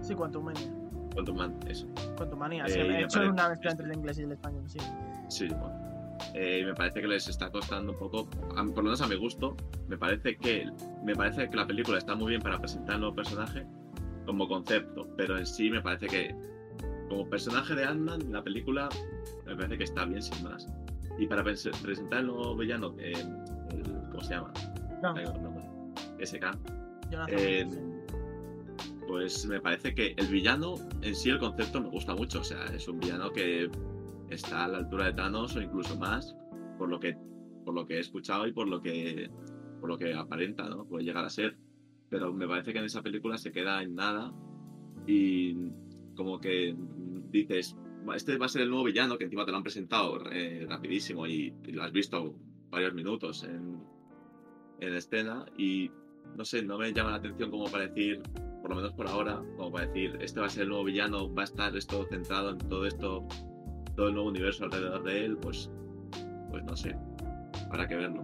Sí, 0.02 0.14
Quantum 0.14 0.46
Mania. 0.46 0.81
Quantum 1.14 1.38
Man, 1.38 1.60
eso. 1.68 1.88
Quantum 2.18 2.40
Mania, 2.40 2.68
sí, 2.68 2.80
he 2.80 3.04
hecho 3.04 3.22
una 3.22 3.50
mezcla 3.50 3.72
entre 3.72 3.86
el 3.88 3.94
inglés 3.94 4.20
y 4.20 4.24
el 4.24 4.32
español, 4.32 4.64
sí. 4.68 4.80
Sí, 5.30 5.48
bueno. 5.48 5.92
Eh, 6.34 6.64
me 6.66 6.74
parece 6.74 7.02
que 7.02 7.08
les 7.08 7.28
está 7.28 7.50
costando 7.52 7.94
un 7.94 7.98
poco, 7.98 8.30
a, 8.56 8.64
por 8.64 8.78
lo 8.78 8.84
menos 8.84 9.02
a 9.02 9.08
mi 9.08 9.16
gusto, 9.16 9.56
me 9.88 9.98
parece 9.98 10.38
que 10.38 10.70
me 11.04 11.16
parece 11.16 11.50
que 11.50 11.58
la 11.58 11.66
película 11.66 11.98
está 11.98 12.16
muy 12.16 12.30
bien 12.30 12.42
para 12.42 12.60
presentar 12.60 12.96
un 12.96 13.02
nuevo 13.02 13.16
personaje, 13.16 13.66
como 14.26 14.48
concepto, 14.48 15.08
pero 15.18 15.38
en 15.38 15.46
sí 15.46 15.70
me 15.70 15.82
parece 15.82 16.08
que 16.08 16.36
como 17.10 17.28
personaje 17.30 17.76
de 17.76 17.84
Ant-Man, 17.84 18.32
la 18.32 18.42
película 18.42 18.88
me 19.46 19.56
parece 19.56 19.78
que 19.78 19.84
está 19.84 20.06
bien 20.06 20.22
sin 20.22 20.44
más. 20.44 20.68
Y 21.20 21.28
para 21.28 21.44
presentar 21.44 22.20
el 22.20 22.28
nuevo 22.28 22.56
villano, 22.56 22.96
eh, 23.00 23.12
el, 23.72 23.84
¿cómo 24.10 24.24
se 24.24 24.36
llama? 24.36 24.54
No. 25.02 25.14
SK. 26.24 26.46
Eh, 27.28 27.68
pues 29.12 29.46
me 29.46 29.60
parece 29.60 29.94
que 29.94 30.14
el 30.16 30.28
villano 30.28 30.76
en 31.02 31.16
sí, 31.16 31.30
el 31.30 31.40
concepto 31.40 31.82
me 31.82 31.90
gusta 31.90 32.16
mucho. 32.16 32.40
O 32.40 32.44
sea, 32.46 32.64
es 32.68 32.88
un 32.88 32.98
villano 32.98 33.30
que 33.32 33.70
está 34.30 34.64
a 34.64 34.68
la 34.70 34.78
altura 34.78 35.08
de 35.08 35.14
Thanos 35.14 35.54
o 35.58 35.62
incluso 35.62 35.98
más, 35.98 36.34
por 36.78 36.88
lo 36.88 36.98
que, 36.98 37.18
por 37.66 37.74
lo 37.74 37.86
que 37.86 37.96
he 37.98 38.00
escuchado 38.00 38.48
y 38.48 38.54
por 38.54 38.70
lo 38.70 38.82
que, 38.82 39.30
por 39.82 39.90
lo 39.90 39.98
que 39.98 40.14
aparenta, 40.14 40.70
¿no? 40.70 40.86
Puede 40.86 41.04
llegar 41.04 41.26
a 41.26 41.30
ser 41.30 41.58
pero 42.12 42.34
me 42.34 42.46
parece 42.46 42.74
que 42.74 42.80
en 42.80 42.86
esa 42.86 43.02
película 43.02 43.38
se 43.38 43.54
queda 43.54 43.82
en 43.82 43.96
nada 43.96 44.34
y 45.08 45.56
como 46.14 46.42
que 46.42 46.76
dices, 47.30 47.78
este 48.14 48.38
va 48.38 48.48
a 48.48 48.50
ser 48.50 48.64
el 48.64 48.70
nuevo 48.70 48.84
villano, 48.84 49.18
que 49.18 49.24
encima 49.24 49.46
te 49.46 49.52
lo 49.52 49.58
han 49.58 49.64
presentado 49.64 50.22
eh, 50.30 50.66
rapidísimo 50.70 51.26
y, 51.26 51.54
lo 51.72 51.84
has 51.84 51.94
visto 51.94 52.36
varios 52.70 52.94
minutos 52.94 53.46
en, 53.46 53.82
en 54.82 54.94
escena 54.94 55.46
y 55.58 55.90
no 56.36 56.44
sé, 56.44 56.64
no 56.64 56.78
me 56.78 56.92
llama 56.92 57.12
la 57.12 57.16
atención 57.16 57.50
como 57.50 57.72
para 57.72 57.88
decir, 57.88 58.22
por 58.62 58.70
lo 58.70 58.76
menos 58.76 58.94
por 58.94 59.08
ahora, 59.08 59.42
como 59.58 59.72
para 59.72 59.88
decir, 59.88 60.18
este 60.22 60.40
va 60.40 60.46
a 60.46 60.50
ser 60.50 60.64
el 60.64 60.70
nuevo 60.70 60.84
villano, 60.84 61.34
va 61.34 61.42
a 61.42 61.46
estar 61.46 61.76
esto 61.76 62.06
centrado 62.06 62.52
en 62.52 62.58
todo 62.60 62.86
esto, 62.86 63.26
todo 63.96 64.08
el 64.08 64.14
nuevo 64.14 64.30
universo 64.30 64.66
alrededor 64.66 65.04
de 65.04 65.26
él, 65.26 65.38
pues, 65.38 65.72
pues 66.50 66.64
no 66.64 66.76
sé, 66.76 66.96
habrá 67.70 67.88
que 67.88 67.96
verlo. 67.96 68.22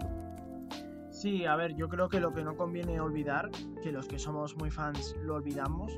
Sí, 1.09 1.45
a 1.45 1.55
ver, 1.55 1.75
yo 1.75 1.89
creo 1.89 2.09
que 2.09 2.19
lo 2.19 2.31
que 2.31 2.43
no 2.43 2.55
conviene 2.55 3.01
olvidar, 3.01 3.49
que 3.81 3.91
los 3.91 4.07
que 4.07 4.19
somos 4.19 4.55
muy 4.55 4.69
fans 4.69 5.15
lo 5.23 5.35
olvidamos, 5.35 5.91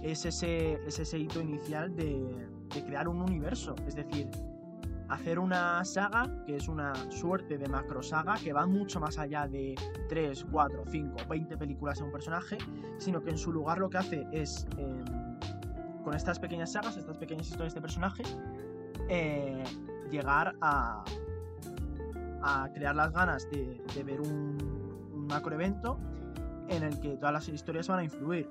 es 0.00 0.24
ese, 0.24 0.74
es 0.86 1.00
ese 1.00 1.18
hito 1.18 1.40
inicial 1.40 1.96
de, 1.96 2.46
de, 2.72 2.84
crear 2.84 3.08
un 3.08 3.20
universo. 3.20 3.74
Es 3.88 3.96
decir, 3.96 4.28
hacer 5.10 5.40
una 5.40 5.84
saga 5.84 6.30
que 6.46 6.56
es 6.56 6.68
una 6.68 6.94
suerte 7.10 7.58
de 7.58 7.68
macro 7.68 8.02
saga 8.02 8.36
que 8.36 8.52
va 8.52 8.66
mucho 8.66 9.00
más 9.00 9.18
allá 9.18 9.48
de 9.48 9.74
3, 10.08 10.46
4, 10.50 10.84
5, 10.86 11.16
20 11.28 11.56
películas 11.56 11.98
de 11.98 12.04
un 12.04 12.12
personaje, 12.12 12.56
sino 12.98 13.20
que 13.22 13.30
en 13.30 13.38
su 13.38 13.52
lugar 13.52 13.78
lo 13.78 13.90
que 13.90 13.98
hace 13.98 14.26
es, 14.30 14.66
eh, 14.78 15.04
con 16.04 16.14
estas 16.14 16.38
pequeñas 16.38 16.72
sagas, 16.72 16.96
estas 16.96 17.18
pequeñas 17.18 17.48
historias 17.48 17.74
de 17.74 17.80
personaje, 17.80 18.22
eh, 19.08 19.64
llegar 20.10 20.54
a, 20.60 21.04
a 22.42 22.68
crear 22.72 22.94
las 22.94 23.12
ganas 23.12 23.50
de, 23.50 24.04
ver 24.04 24.20
un, 24.20 24.58
un, 25.12 25.26
macro 25.26 25.54
evento 25.54 25.98
en 26.68 26.84
el 26.84 27.00
que 27.00 27.16
todas 27.16 27.32
las 27.32 27.48
historias 27.48 27.88
van 27.88 27.98
a 27.98 28.04
influir 28.04 28.48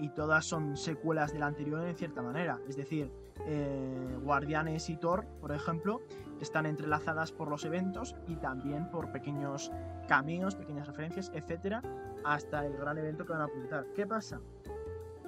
y 0.00 0.08
todas 0.08 0.44
son 0.44 0.76
secuelas 0.76 1.32
del 1.32 1.44
anterior 1.44 1.86
en 1.86 1.94
cierta 1.94 2.20
manera. 2.20 2.58
Es 2.68 2.76
decir, 2.76 3.12
eh, 3.46 4.18
Guardianes 4.22 4.88
y 4.90 4.96
Thor, 4.96 5.26
por 5.40 5.52
ejemplo, 5.52 6.00
están 6.40 6.66
entrelazadas 6.66 7.32
por 7.32 7.48
los 7.48 7.64
eventos 7.64 8.16
y 8.26 8.36
también 8.36 8.90
por 8.90 9.12
pequeños 9.12 9.70
cameos, 10.08 10.54
pequeñas 10.54 10.86
referencias, 10.86 11.30
etcétera, 11.34 11.82
hasta 12.24 12.64
el 12.64 12.76
gran 12.76 12.98
evento 12.98 13.24
que 13.24 13.32
van 13.32 13.42
a 13.42 13.44
apuntar. 13.44 13.86
¿Qué 13.94 14.06
pasa? 14.06 14.40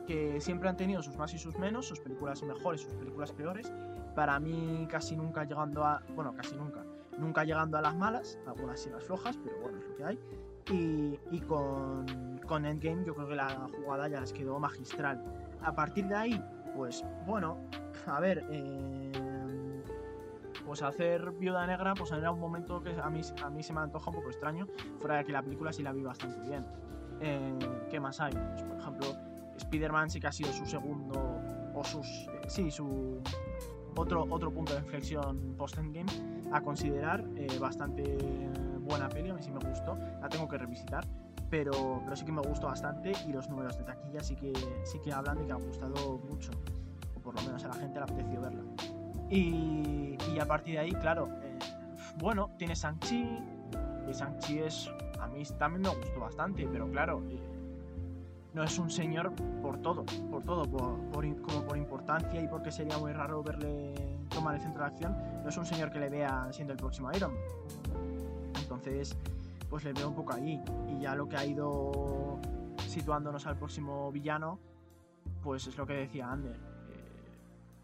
Que 0.06 0.40
siempre 0.40 0.68
han 0.68 0.76
tenido 0.76 1.02
sus 1.02 1.16
más 1.16 1.32
y 1.34 1.38
sus 1.38 1.58
menos, 1.58 1.86
sus 1.86 2.00
películas 2.00 2.42
mejores, 2.42 2.80
sus 2.80 2.94
películas 2.94 3.32
peores. 3.32 3.72
Para 4.14 4.38
mí, 4.40 4.86
casi 4.90 5.16
nunca 5.16 5.44
llegando 5.44 5.84
a. 5.84 6.02
Bueno, 6.14 6.34
casi 6.34 6.54
nunca 6.56 6.84
nunca 7.18 7.44
llegando 7.44 7.78
a 7.78 7.82
las 7.82 7.94
malas, 7.94 8.38
algunas 8.46 8.80
sí 8.80 8.90
más 8.90 9.04
flojas, 9.04 9.38
pero 9.42 9.58
bueno, 9.60 9.78
es 9.78 9.88
lo 9.88 9.96
que 9.96 10.04
hay. 10.04 10.18
Y, 10.70 11.18
y 11.30 11.40
con, 11.40 12.38
con, 12.46 12.64
Endgame 12.64 13.04
yo 13.04 13.14
creo 13.14 13.28
que 13.28 13.34
la 13.34 13.68
jugada 13.76 14.08
ya 14.08 14.20
les 14.20 14.32
quedó 14.32 14.58
magistral. 14.58 15.22
A 15.62 15.74
partir 15.74 16.06
de 16.06 16.14
ahí, 16.14 16.44
pues 16.74 17.04
bueno, 17.26 17.58
a 18.06 18.20
ver, 18.20 18.44
eh, 18.50 19.82
pues 20.64 20.82
hacer 20.82 21.32
Viuda 21.32 21.66
Negra, 21.66 21.94
pues 21.94 22.12
era 22.12 22.30
un 22.30 22.40
momento 22.40 22.82
que 22.82 22.90
a 22.90 23.10
mí, 23.10 23.20
a 23.42 23.50
mí 23.50 23.62
se 23.62 23.72
me 23.72 23.80
antoja 23.80 24.10
un 24.10 24.16
poco 24.16 24.28
extraño, 24.28 24.66
fuera 24.98 25.18
de 25.18 25.24
que 25.24 25.32
la 25.32 25.42
película 25.42 25.72
sí 25.72 25.82
la 25.82 25.92
vi 25.92 26.02
bastante 26.02 26.40
bien. 26.40 26.64
Eh, 27.20 27.58
¿Qué 27.90 28.00
más 28.00 28.20
hay? 28.20 28.32
Pues, 28.32 28.62
por 28.62 28.78
ejemplo, 28.78 29.06
Spider-Man 29.56 30.10
sí 30.10 30.20
que 30.20 30.26
ha 30.26 30.32
sido 30.32 30.52
su 30.52 30.66
segundo, 30.66 31.40
o 31.74 31.84
sus, 31.84 32.06
eh, 32.06 32.40
sí, 32.48 32.70
su 32.70 33.20
otro, 33.96 34.26
otro 34.30 34.50
punto 34.50 34.72
de 34.72 34.80
inflexión 34.80 35.54
post-endgame 35.56 36.10
a 36.52 36.60
considerar. 36.60 37.24
bastante 37.60 38.16
buena 38.80 39.08
peli, 39.08 39.30
a 39.30 39.34
mí 39.34 39.42
sí 39.42 39.50
me 39.50 39.60
gustó. 39.60 39.96
La 40.20 40.28
tengo 40.28 40.48
que 40.48 40.58
revisitar. 40.58 41.04
Pero, 41.52 42.00
pero 42.02 42.16
sí 42.16 42.24
que 42.24 42.32
me 42.32 42.40
gustó 42.40 42.68
bastante 42.68 43.12
y 43.28 43.32
los 43.32 43.46
números 43.50 43.76
de 43.76 43.84
taquilla 43.84 44.22
sí 44.22 44.34
que, 44.34 44.54
sí 44.84 44.98
que 45.00 45.12
hablan 45.12 45.36
de 45.36 45.44
que 45.44 45.52
ha 45.52 45.56
gustado 45.56 46.18
mucho. 46.30 46.50
O 47.14 47.20
por 47.20 47.34
lo 47.34 47.42
menos 47.42 47.62
a 47.66 47.68
la 47.68 47.74
gente 47.74 47.98
le 47.98 48.04
apreció 48.04 48.40
verla. 48.40 48.62
Y, 49.28 50.16
y 50.34 50.38
a 50.40 50.46
partir 50.46 50.76
de 50.76 50.80
ahí, 50.80 50.92
claro, 50.92 51.28
eh, 51.42 51.58
bueno, 52.16 52.48
tiene 52.56 52.74
Shang-Chi. 52.74 53.38
Que 54.06 54.12
Shang-Chi 54.14 54.60
es. 54.60 54.90
A 55.20 55.26
mí 55.26 55.42
también 55.58 55.82
me 55.82 55.90
gustó 55.90 56.20
bastante, 56.20 56.66
pero 56.72 56.90
claro, 56.90 57.22
eh, 57.28 57.38
no 58.54 58.64
es 58.64 58.78
un 58.78 58.90
señor 58.90 59.34
por 59.60 59.76
todo, 59.82 60.06
por 60.30 60.42
todo, 60.44 60.64
por, 60.64 60.98
por 61.10 61.42
como 61.42 61.66
por 61.66 61.76
importancia 61.76 62.40
y 62.40 62.48
porque 62.48 62.72
sería 62.72 62.96
muy 62.96 63.12
raro 63.12 63.42
verle 63.42 63.92
tomar 64.30 64.54
el 64.54 64.62
centro 64.62 64.84
de 64.84 64.88
acción. 64.88 65.18
No 65.42 65.50
es 65.50 65.56
un 65.58 65.66
señor 65.66 65.92
que 65.92 66.00
le 66.00 66.08
vea 66.08 66.48
siendo 66.50 66.72
el 66.72 66.78
próximo 66.78 67.12
Iron. 67.12 67.34
Entonces, 68.58 69.14
pues 69.72 69.84
le 69.84 69.94
veo 69.94 70.10
un 70.10 70.14
poco 70.14 70.34
ahí. 70.34 70.62
Y 70.86 71.00
ya 71.00 71.14
lo 71.14 71.26
que 71.26 71.34
ha 71.34 71.46
ido 71.46 72.38
situándonos 72.86 73.46
al 73.46 73.56
próximo 73.56 74.12
villano, 74.12 74.58
pues 75.42 75.66
es 75.66 75.78
lo 75.78 75.86
que 75.86 75.94
decía 75.94 76.30
Ander. 76.30 76.60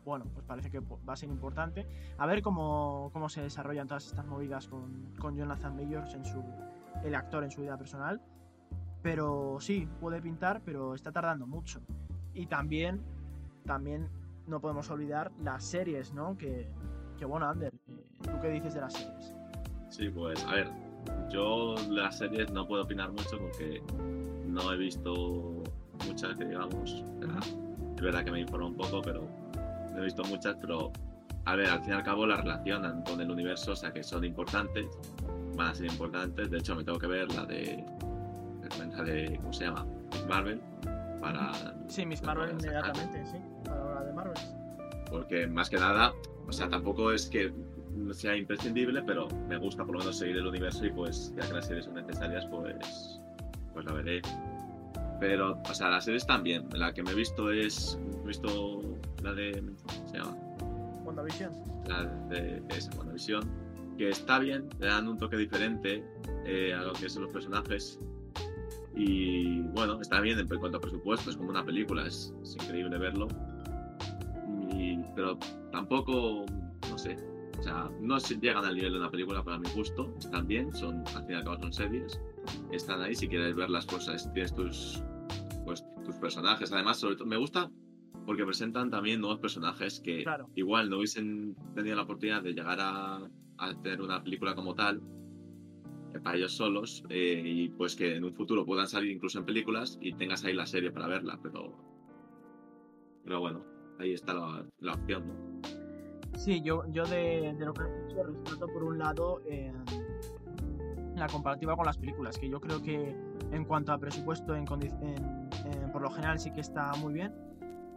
Bueno, 0.04 0.26
pues 0.35 0.45
parece 0.45 0.71
que 0.71 0.80
va 0.80 1.14
a 1.14 1.16
ser 1.16 1.30
importante. 1.30 1.87
A 2.18 2.26
ver 2.26 2.42
cómo, 2.42 3.09
cómo 3.14 3.30
se 3.30 3.40
desarrollan 3.40 3.88
todas 3.88 4.04
estas 4.04 4.26
movidas 4.26 4.68
con, 4.68 5.14
con 5.18 5.35
Jonathan 5.35 5.76
Majors 5.76 6.12
en 6.12 6.26
su. 6.26 6.45
el 7.04 7.14
actor 7.14 7.42
en 7.42 7.50
su 7.50 7.62
vida 7.62 7.78
personal. 7.78 8.21
Pero 9.00 9.57
sí, 9.59 9.88
puede 9.99 10.21
pintar, 10.21 10.61
pero 10.62 10.95
está 10.95 11.11
tardando 11.11 11.47
mucho. 11.47 11.80
Y 12.35 12.49
también, 12.49 13.00
también 13.64 14.11
no 14.47 14.61
podemos 14.61 14.90
olvidar 14.90 15.33
las 15.42 15.64
series, 15.64 16.12
¿no? 16.12 16.37
Que, 16.37 16.68
que 17.16 17.25
bueno, 17.25 17.49
Ander, 17.49 17.73
eh, 17.87 18.07
¿tú 18.21 18.38
qué 18.42 18.50
dices 18.50 18.75
de 18.75 18.80
las 18.83 18.92
series? 18.92 19.35
Sí, 19.88 20.11
pues 20.11 20.45
a 20.45 20.52
ver, 20.52 20.88
yo 21.31 21.75
las 21.88 22.19
series 22.19 22.50
no 22.52 22.67
puedo 22.67 22.83
opinar 22.85 23.11
mucho 23.12 23.38
porque 23.38 23.83
no 24.47 24.73
he 24.73 24.76
visto 24.76 25.62
muchas 26.07 26.37
que 26.38 26.45
digamos. 26.47 27.05
es 27.97 28.02
verdad 28.02 28.25
que 28.25 28.31
me 28.31 28.40
informo 28.40 28.69
un 28.69 28.76
poco, 28.76 29.00
pero 29.02 29.28
no 29.93 29.99
he 29.99 30.05
visto 30.05 30.23
muchas, 30.25 30.57
pero 30.61 30.93
a 31.45 31.57
ver, 31.57 31.69
al 31.69 31.81
fin 31.81 31.90
y 31.90 31.97
al 31.97 32.02
cabo 32.02 32.26
la 32.26 32.37
relacionan 32.37 33.02
con 33.05 33.21
el 33.21 33.31
universo, 33.31 33.73
o 33.73 33.76
sea 33.76 33.93
que 33.93 34.02
son 34.02 34.25
importantes, 34.25 34.87
van 35.57 35.69
a 35.69 35.75
ser 35.75 35.87
importantes. 35.87 36.50
De 36.50 36.59
hecho, 36.59 36.75
me 36.76 36.85
tengo 36.85 36.99
que 36.99 37.07
ver 37.07 37.33
la 37.35 37.45
de, 37.47 37.85
la 38.97 39.02
de 39.02 39.37
¿cómo 39.40 39.52
se 39.52 39.64
llama? 39.64 39.87
Miss 40.12 40.26
Marvel 40.26 40.61
para 41.21 41.52
Sí, 41.88 42.07
Miss 42.07 42.23
Marvel 42.23 42.50
inmediatamente, 42.52 43.25
sí, 43.26 43.38
para 43.64 43.95
la 43.95 44.05
de 44.05 44.12
Marvel. 44.12 44.35
porque 45.11 45.47
más 45.47 45.69
que 45.71 45.78
nada, 45.78 46.12
o 46.47 46.52
sea, 46.52 46.69
tampoco 46.69 47.11
es 47.12 47.26
que 47.28 47.52
sea 48.12 48.37
imprescindible, 48.37 49.02
pero 49.02 49.28
me 49.49 49.57
gusta 49.59 49.85
por 49.85 49.95
lo 49.95 49.99
menos 50.00 50.19
seguir 50.19 50.37
el 50.37 50.47
universo 50.47 50.85
y 50.87 50.90
pues 50.90 51.33
ya 51.37 51.47
que 51.47 51.55
las 51.55 51.67
series 51.67 51.85
son 51.87 51.95
necesarias, 51.95 52.47
pues, 52.47 53.21
pues 53.73 53.85
la 53.87 53.93
veré. 53.93 54.23
Pero, 55.21 55.61
o 55.69 55.75
sea, 55.75 55.88
las 55.90 56.05
series 56.05 56.26
también. 56.26 56.69
La 56.75 56.93
que 56.93 57.02
me 57.02 57.11
he 57.11 57.14
visto 57.14 57.50
es, 57.50 57.99
he 58.25 58.26
visto 58.26 58.83
la 59.23 59.33
de, 59.33 59.62
¿cómo 59.87 60.09
se 60.09 60.19
llama? 60.19 60.37
WandaVision. 61.05 61.52
La 61.88 62.05
de 62.28 62.62
esa 62.71 62.90
WandaVision, 62.97 63.43
que 63.97 64.11
está 64.11 64.38
bien, 64.38 64.69
le 64.78 64.87
dan 64.87 65.09
un 65.09 65.19
toque 65.19 65.37
diferente 65.37 66.05
eh, 66.47 66.73
a 66.73 66.83
lo 66.83 66.93
que 66.93 67.09
son 67.09 67.25
los 67.25 67.33
personajes. 67.33 67.99
Y 68.95 69.61
bueno, 69.75 70.00
está 70.00 70.21
bien 70.21 70.38
en 70.38 70.47
cuanto 70.47 70.78
a 70.78 70.81
presupuesto, 70.81 71.31
es 71.31 71.37
como 71.37 71.50
una 71.50 71.64
película, 71.64 72.07
es, 72.07 72.33
es 72.43 72.55
increíble 72.57 72.97
verlo. 72.99 73.26
Y- 74.73 74.99
pero 75.14 75.38
tampoco, 75.73 76.45
no 76.90 76.99
sé, 76.99 77.17
o 77.59 77.62
sea, 77.62 77.91
no 78.00 78.21
se 78.21 78.37
llegan 78.37 78.65
al 78.65 78.75
nivel 78.77 78.93
de 78.93 78.99
una 78.99 79.11
película 79.11 79.43
para 79.43 79.59
mi 79.59 79.69
gusto, 79.71 80.15
están 80.19 80.47
bien, 80.47 80.73
son, 80.73 80.99
al 81.15 81.25
fin 81.27 81.31
y 81.31 81.35
al 81.35 81.45
cabo 81.45 81.59
son 81.59 81.73
series, 81.73 82.21
están 82.71 83.03
ahí, 83.03 83.15
si 83.15 83.29
quieres 83.29 83.55
ver 83.55 83.69
las 83.71 83.85
cosas, 83.87 84.33
tienes 84.33 84.55
tus, 84.55 85.03
pues, 85.65 85.85
tus 86.05 86.15
personajes. 86.17 86.73
Además, 86.73 86.99
sobre 86.99 87.17
todo, 87.17 87.27
me 87.27 87.37
gusta 87.37 87.71
porque 88.27 88.45
presentan 88.45 88.91
también 88.91 89.21
nuevos 89.21 89.38
personajes 89.41 90.00
que 90.00 90.23
Claro. 90.23 90.49
igual 90.55 90.88
no 90.91 90.99
hubiesen 90.99 91.57
tenido 91.75 91.97
la 91.97 92.03
oportunidad 92.03 92.43
de 92.43 92.53
llegar 92.53 92.79
a, 92.81 93.29
a 93.59 93.75
tener 93.83 94.03
una 94.03 94.23
película 94.23 94.55
como 94.55 94.75
tal 94.75 95.00
eh, 96.15 96.21
para 96.21 96.37
ellos 96.37 96.53
solos 96.55 97.03
eh, 97.09 97.43
y 97.45 97.69
pues 97.71 97.97
que 97.97 98.17
en 98.17 98.25
un 98.25 98.35
futuro 98.35 98.65
puedan 98.67 98.87
salir 98.87 99.11
incluso 99.12 99.38
en 99.38 99.47
películas 99.47 99.99
y 100.00 100.12
tengas 100.12 100.45
ahí 100.45 100.53
la 100.55 100.67
serie 100.67 100.91
para 100.93 101.07
verla, 101.09 101.38
pero 101.43 101.75
pero 103.25 103.41
bueno, 103.41 103.62
ahí 103.99 104.12
está 104.12 104.33
la, 104.35 104.65
la 104.81 104.93
opción, 104.93 105.27
¿no? 105.29 105.77
Sí, 106.38 106.62
yo, 106.62 106.85
yo 106.92 107.04
de, 107.04 107.52
de 107.59 107.66
lo 107.66 107.75
que 107.75 107.83
he 107.83 108.02
dicho 108.07 108.23
rescato 108.23 108.68
por 108.68 108.85
un 108.85 108.97
lado 108.99 109.42
eh, 109.50 109.73
la 111.16 111.26
comparativa 111.26 111.75
con 111.76 111.85
las 111.85 111.99
películas, 111.99 112.38
que 112.38 112.49
yo 112.49 112.61
creo 112.61 112.80
que 112.80 113.16
en 113.50 113.64
cuanto 113.64 113.92
a 113.92 113.99
presupuesto 113.99 114.54
en, 114.54 114.64
en- 114.73 115.49
en- 115.64 115.90
por 115.92 116.00
lo 116.00 116.11
general 116.11 116.38
sí 116.38 116.52
que 116.52 116.61
está 116.61 116.92
muy 116.95 117.12
bien, 117.12 117.35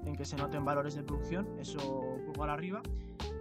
en 0.05 0.15
que 0.15 0.25
se 0.25 0.35
noten 0.37 0.65
valores 0.65 0.95
de 0.95 1.03
producción, 1.03 1.47
eso 1.59 2.17
pulgar 2.25 2.49
arriba, 2.49 2.81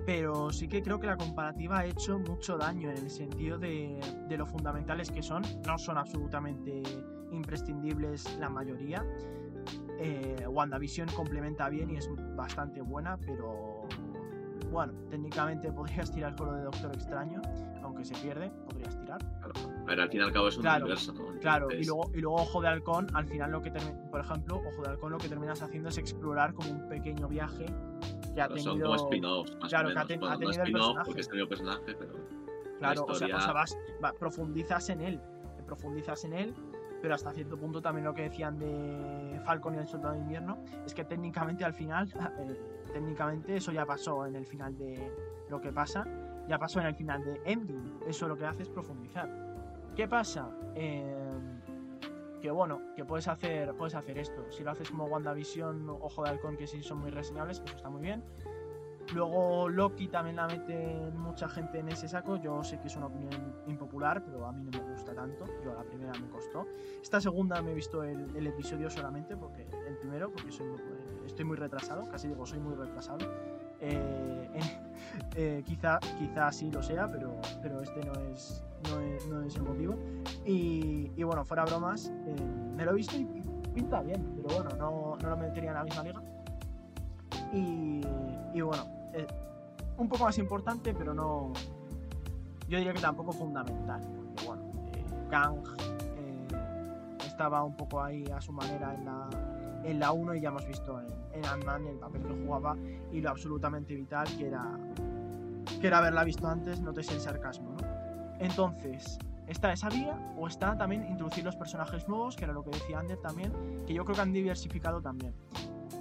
pero 0.04 0.52
sí 0.52 0.68
que 0.68 0.82
creo 0.82 1.00
que 1.00 1.06
la 1.06 1.16
comparativa 1.16 1.78
ha 1.78 1.86
hecho 1.86 2.18
mucho 2.18 2.58
daño 2.58 2.90
en 2.90 2.98
el 2.98 3.08
sentido 3.08 3.56
de, 3.58 3.98
de 4.28 4.36
lo 4.36 4.44
fundamentales 4.46 5.10
que 5.10 5.22
son, 5.22 5.42
no 5.66 5.78
son 5.78 5.96
absolutamente 5.96 6.82
imprescindibles 7.32 8.36
la 8.38 8.50
mayoría. 8.50 9.02
Eh, 9.98 10.46
WandaVision 10.46 11.08
complementa 11.14 11.68
bien 11.70 11.90
y 11.90 11.96
es 11.96 12.08
bastante 12.36 12.82
buena, 12.82 13.16
pero 13.18 13.69
bueno, 14.70 14.92
técnicamente 15.10 15.72
podrías 15.72 16.10
tirar 16.12 16.34
con 16.36 16.46
lo 16.48 16.52
de 16.54 16.62
Doctor 16.64 16.92
Extraño, 16.94 17.40
aunque 17.82 18.04
se 18.04 18.14
pierde, 18.14 18.50
podrías 18.66 18.96
tirar. 18.98 19.18
Claro. 19.40 19.52
A 19.82 19.84
ver, 19.84 20.00
al 20.00 20.08
fin 20.10 20.20
y 20.20 20.24
al 20.24 20.32
cabo 20.32 20.48
es 20.48 20.56
un 20.56 20.62
Claro, 20.62 20.84
universo, 20.84 21.12
¿no? 21.12 21.38
Claro, 21.40 21.68
y 21.70 21.84
luego, 21.84 22.10
y 22.14 22.20
luego 22.20 22.36
Ojo 22.36 22.60
de 22.60 22.68
Halcón, 22.68 23.06
al 23.14 23.26
final 23.26 23.50
lo 23.50 23.60
que 23.62 23.70
por 24.10 24.20
ejemplo, 24.20 24.56
Ojo 24.56 24.82
de 24.82 24.88
Halcón 24.90 25.12
lo 25.12 25.18
que 25.18 25.28
terminas 25.28 25.60
haciendo 25.62 25.88
es 25.88 25.98
explorar 25.98 26.54
como 26.54 26.70
un 26.70 26.88
pequeño 26.88 27.28
viaje 27.28 27.66
que 28.34 28.40
ha 28.40 28.46
claro, 28.46 28.54
tenido... 28.54 28.72
son 28.72 28.80
como 28.82 28.94
spin-offs, 28.96 29.56
más 29.60 29.68
claro, 29.68 29.88
o 29.88 29.92
que 29.92 29.98
ha 29.98 30.04
ten- 30.06 30.20
Bueno, 30.20 30.34
ha 30.34 30.38
no 30.38 30.40
tenido 30.40 30.62
el 30.62 30.68
spin-off 30.68 30.98
porque 31.04 31.20
es 31.20 31.26
el 31.28 31.34
mismo 31.34 31.48
personaje, 31.48 31.94
pero 31.98 32.12
Claro, 32.78 33.04
o 33.08 33.14
sea, 33.14 33.36
o 33.36 33.40
sea, 33.40 33.52
vas, 33.52 33.76
va- 34.02 34.12
profundizas 34.12 34.88
en 34.90 35.00
él, 35.02 35.20
profundizas 35.66 36.24
en 36.24 36.32
él, 36.32 36.54
pero 37.00 37.14
hasta 37.14 37.32
cierto 37.32 37.56
punto 37.56 37.80
también 37.80 38.04
lo 38.04 38.14
que 38.14 38.22
decían 38.22 38.58
de 38.58 39.40
Falcon 39.44 39.74
y 39.74 39.78
el 39.78 39.86
Soldado 39.86 40.14
de 40.14 40.20
Invierno 40.20 40.58
es 40.84 40.94
que 40.94 41.04
técnicamente 41.04 41.64
al 41.64 41.74
final, 41.74 42.08
eh, 42.38 42.60
técnicamente 42.92 43.56
eso 43.56 43.72
ya 43.72 43.86
pasó 43.86 44.26
en 44.26 44.36
el 44.36 44.46
final 44.46 44.76
de 44.76 45.10
lo 45.48 45.60
que 45.60 45.72
pasa, 45.72 46.06
ya 46.48 46.58
pasó 46.58 46.80
en 46.80 46.86
el 46.86 46.94
final 46.94 47.24
de 47.24 47.40
Endgame, 47.44 47.90
eso 48.06 48.28
lo 48.28 48.36
que 48.36 48.44
hace 48.44 48.62
es 48.62 48.68
profundizar. 48.68 49.28
¿Qué 49.96 50.06
pasa? 50.06 50.50
Eh, 50.74 51.30
que 52.40 52.50
bueno, 52.50 52.80
que 52.96 53.04
puedes 53.04 53.28
hacer, 53.28 53.74
puedes 53.74 53.94
hacer 53.94 54.18
esto. 54.18 54.50
Si 54.50 54.64
lo 54.64 54.70
haces 54.70 54.90
como 54.90 55.04
WandaVision, 55.04 55.88
Ojo 55.88 56.24
de 56.24 56.30
Halcón, 56.30 56.56
que 56.56 56.66
sí 56.66 56.82
son 56.82 56.98
muy 56.98 57.10
reseñables, 57.10 57.60
pues 57.60 57.74
está 57.74 57.90
muy 57.90 58.00
bien. 58.00 58.24
Luego 59.14 59.68
Loki 59.68 60.08
también 60.08 60.36
la 60.36 60.46
mete 60.46 61.10
mucha 61.14 61.48
gente 61.48 61.78
en 61.78 61.88
ese 61.88 62.08
saco. 62.08 62.36
Yo 62.36 62.62
sé 62.62 62.78
que 62.78 62.88
es 62.88 62.96
una 62.96 63.06
opinión 63.06 63.54
impopular, 63.66 64.24
pero 64.24 64.46
a 64.46 64.52
mí 64.52 64.62
no 64.64 64.70
me 64.70 64.92
gusta 64.92 65.12
tanto. 65.14 65.44
Yo 65.64 65.74
la 65.74 65.82
primera 65.82 66.12
me 66.20 66.28
costó. 66.28 66.66
Esta 67.02 67.20
segunda 67.20 67.60
me 67.62 67.72
he 67.72 67.74
visto 67.74 68.04
el, 68.04 68.34
el 68.36 68.46
episodio 68.46 68.88
solamente, 68.88 69.36
porque 69.36 69.66
el 69.88 69.96
primero, 69.98 70.30
porque 70.30 70.52
soy 70.52 70.66
eh, 70.68 71.22
estoy 71.26 71.44
muy 71.44 71.56
retrasado, 71.56 72.08
casi 72.10 72.28
digo, 72.28 72.46
soy 72.46 72.60
muy 72.60 72.74
retrasado. 72.74 73.26
Eh, 73.80 74.50
eh, 74.54 74.80
eh, 75.34 75.62
quizá, 75.64 75.98
quizá 76.18 76.52
sí 76.52 76.70
lo 76.70 76.82
sea, 76.82 77.08
pero, 77.08 77.40
pero 77.62 77.80
este 77.80 78.04
no 78.04 78.12
es, 78.12 78.62
no 78.90 79.00
es, 79.00 79.26
no 79.26 79.42
es 79.42 79.56
el 79.56 79.62
motivo. 79.62 79.96
Y, 80.44 81.10
y 81.16 81.22
bueno, 81.22 81.44
fuera 81.44 81.64
bromas, 81.64 82.12
eh, 82.26 82.36
me 82.76 82.84
lo 82.84 82.92
he 82.92 82.94
visto 82.94 83.16
y 83.16 83.24
pinta 83.74 84.02
bien, 84.02 84.34
pero 84.36 84.62
bueno, 84.62 84.76
no, 84.76 85.16
no 85.16 85.30
lo 85.30 85.36
metería 85.36 85.70
en 85.70 85.76
la 85.76 85.84
misma 85.84 86.02
liga. 86.02 86.22
Y, 87.52 88.00
y 88.52 88.60
bueno, 88.60 88.84
eh, 89.12 89.26
un 89.98 90.08
poco 90.08 90.24
más 90.24 90.38
importante, 90.38 90.94
pero 90.94 91.14
no. 91.14 91.52
Yo 92.68 92.78
diría 92.78 92.92
que 92.92 93.00
tampoco 93.00 93.32
fundamental, 93.32 94.00
porque 94.16 94.46
bueno, 94.46 94.62
eh, 94.94 95.04
Kang 95.28 95.58
eh, 96.16 96.48
estaba 97.26 97.64
un 97.64 97.76
poco 97.76 98.02
ahí 98.02 98.24
a 98.34 98.40
su 98.40 98.52
manera 98.52 98.94
en 98.94 99.04
la, 99.04 99.28
en 99.84 99.98
la 99.98 100.12
1 100.12 100.36
y 100.36 100.40
ya 100.40 100.50
hemos 100.50 100.66
visto 100.66 101.00
en, 101.00 101.08
en 101.32 101.44
Ant-Man 101.44 101.86
el 101.86 101.98
papel 101.98 102.22
que 102.22 102.44
jugaba 102.44 102.76
y 103.12 103.20
lo 103.20 103.30
absolutamente 103.30 103.94
vital 103.94 104.28
que 104.38 104.46
era, 104.46 104.78
que 105.80 105.86
era 105.86 105.98
haberla 105.98 106.22
visto 106.24 106.46
antes, 106.46 106.80
no 106.80 106.92
te 106.92 107.02
sé 107.02 107.14
el 107.14 107.20
sarcasmo, 107.20 107.72
¿no? 107.72 107.88
Entonces, 108.38 109.18
¿está 109.48 109.72
esa 109.72 109.88
vía 109.88 110.16
o 110.38 110.46
está 110.46 110.76
también 110.78 111.04
introducir 111.06 111.44
los 111.44 111.56
personajes 111.56 112.08
nuevos, 112.08 112.36
que 112.36 112.44
era 112.44 112.52
lo 112.52 112.62
que 112.62 112.70
decía 112.70 112.98
Ander 112.98 113.18
también, 113.18 113.52
que 113.86 113.94
yo 113.94 114.04
creo 114.04 114.14
que 114.14 114.22
han 114.22 114.32
diversificado 114.32 115.02
también? 115.02 115.34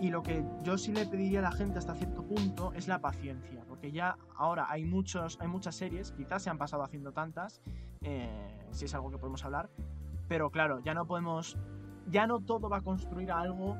Y 0.01 0.09
lo 0.09 0.23
que 0.23 0.45
yo 0.63 0.77
sí 0.77 0.93
le 0.93 1.05
pediría 1.05 1.39
a 1.39 1.41
la 1.41 1.51
gente 1.51 1.77
hasta 1.77 1.93
cierto 1.93 2.23
punto 2.23 2.71
es 2.73 2.87
la 2.87 2.99
paciencia, 2.99 3.63
porque 3.67 3.91
ya 3.91 4.17
ahora 4.37 4.67
hay 4.69 4.85
muchos, 4.85 5.37
hay 5.41 5.47
muchas 5.47 5.75
series, 5.75 6.11
quizás 6.13 6.41
se 6.41 6.49
han 6.49 6.57
pasado 6.57 6.83
haciendo 6.83 7.11
tantas, 7.11 7.61
eh, 8.01 8.57
si 8.71 8.85
es 8.85 8.93
algo 8.93 9.11
que 9.11 9.17
podemos 9.17 9.43
hablar, 9.43 9.69
pero 10.29 10.51
claro, 10.51 10.79
ya 10.79 10.93
no 10.93 11.05
podemos, 11.05 11.57
ya 12.07 12.27
no 12.27 12.39
todo 12.39 12.69
va 12.69 12.77
a 12.77 12.81
construir 12.81 13.31
algo 13.31 13.75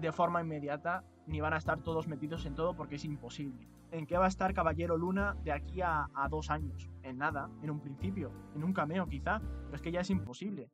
de 0.00 0.12
forma 0.12 0.42
inmediata 0.42 1.02
ni 1.26 1.40
van 1.40 1.54
a 1.54 1.56
estar 1.56 1.80
todos 1.80 2.06
metidos 2.08 2.44
en 2.44 2.54
todo 2.54 2.74
porque 2.74 2.96
es 2.96 3.04
imposible. 3.04 3.66
¿En 3.92 4.06
qué 4.06 4.16
va 4.18 4.26
a 4.26 4.28
estar 4.28 4.52
Caballero 4.52 4.96
Luna 4.96 5.36
de 5.44 5.52
aquí 5.52 5.80
a, 5.80 6.08
dos 6.28 6.50
años? 6.50 6.90
En 7.02 7.18
nada, 7.18 7.48
en 7.62 7.70
un 7.70 7.80
principio, 7.80 8.32
en 8.54 8.64
un 8.64 8.72
cameo 8.72 9.06
quizá, 9.06 9.40
pero 9.40 9.76
es 9.76 9.82
que 9.82 9.92
ya 9.92 10.00
es 10.00 10.10
imposible. 10.10 10.70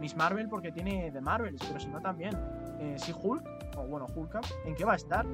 Miss 0.00 0.16
Marvel 0.16 0.48
porque 0.48 0.72
tiene 0.72 1.10
de 1.10 1.20
Marvels, 1.20 1.62
pero 1.66 1.80
si 1.80 1.88
no 1.88 2.00
también. 2.00 2.36
Eh, 2.78 2.96
si 2.98 3.12
Hulk, 3.12 3.44
o 3.76 3.86
bueno, 3.86 4.06
Hulk, 4.14 4.40
¿en 4.66 4.74
qué 4.74 4.84
va 4.84 4.94
a 4.94 4.96
estar? 4.96 5.24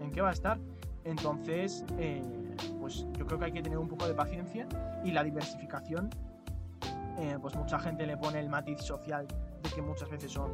¿En 0.00 0.10
qué 0.10 0.20
va 0.20 0.30
a 0.30 0.32
estar? 0.32 0.58
Entonces, 1.04 1.84
eh, 1.98 2.22
pues 2.80 3.06
yo 3.16 3.26
creo 3.26 3.38
que 3.38 3.44
hay 3.46 3.52
que 3.52 3.62
tener 3.62 3.78
un 3.78 3.88
poco 3.88 4.06
de 4.06 4.14
paciencia 4.14 4.66
y 5.04 5.12
la 5.12 5.22
diversificación, 5.22 6.10
eh, 7.18 7.38
pues 7.40 7.54
mucha 7.54 7.78
gente 7.78 8.06
le 8.06 8.16
pone 8.16 8.40
el 8.40 8.48
matiz 8.48 8.80
social 8.80 9.26
de 9.62 9.70
que 9.70 9.80
muchas 9.80 10.10
veces 10.10 10.32
son, 10.32 10.50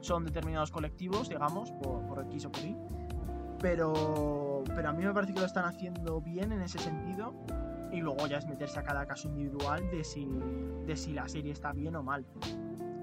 son 0.00 0.24
determinados 0.24 0.70
colectivos, 0.70 1.28
digamos, 1.28 1.72
por, 1.72 2.04
por 2.06 2.20
X 2.26 2.46
o 2.46 2.52
por 2.52 2.64
Y. 2.64 2.76
Pero, 3.60 4.49
pero 4.74 4.88
a 4.90 4.92
mí 4.92 5.04
me 5.04 5.12
parece 5.12 5.32
que 5.34 5.40
lo 5.40 5.46
están 5.46 5.64
haciendo 5.64 6.20
bien 6.20 6.52
en 6.52 6.62
ese 6.62 6.78
sentido 6.78 7.34
y 7.92 8.00
luego 8.00 8.26
ya 8.26 8.38
es 8.38 8.46
meterse 8.46 8.78
a 8.78 8.82
cada 8.82 9.04
caso 9.06 9.28
individual 9.28 9.82
de 9.90 10.04
si, 10.04 10.28
de 10.86 10.96
si 10.96 11.12
la 11.12 11.28
serie 11.28 11.52
está 11.52 11.72
bien 11.72 11.96
o 11.96 12.02
mal. 12.02 12.24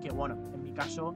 Que 0.02 0.12
bueno, 0.12 0.36
en 0.54 0.62
mi 0.62 0.72
caso, 0.72 1.16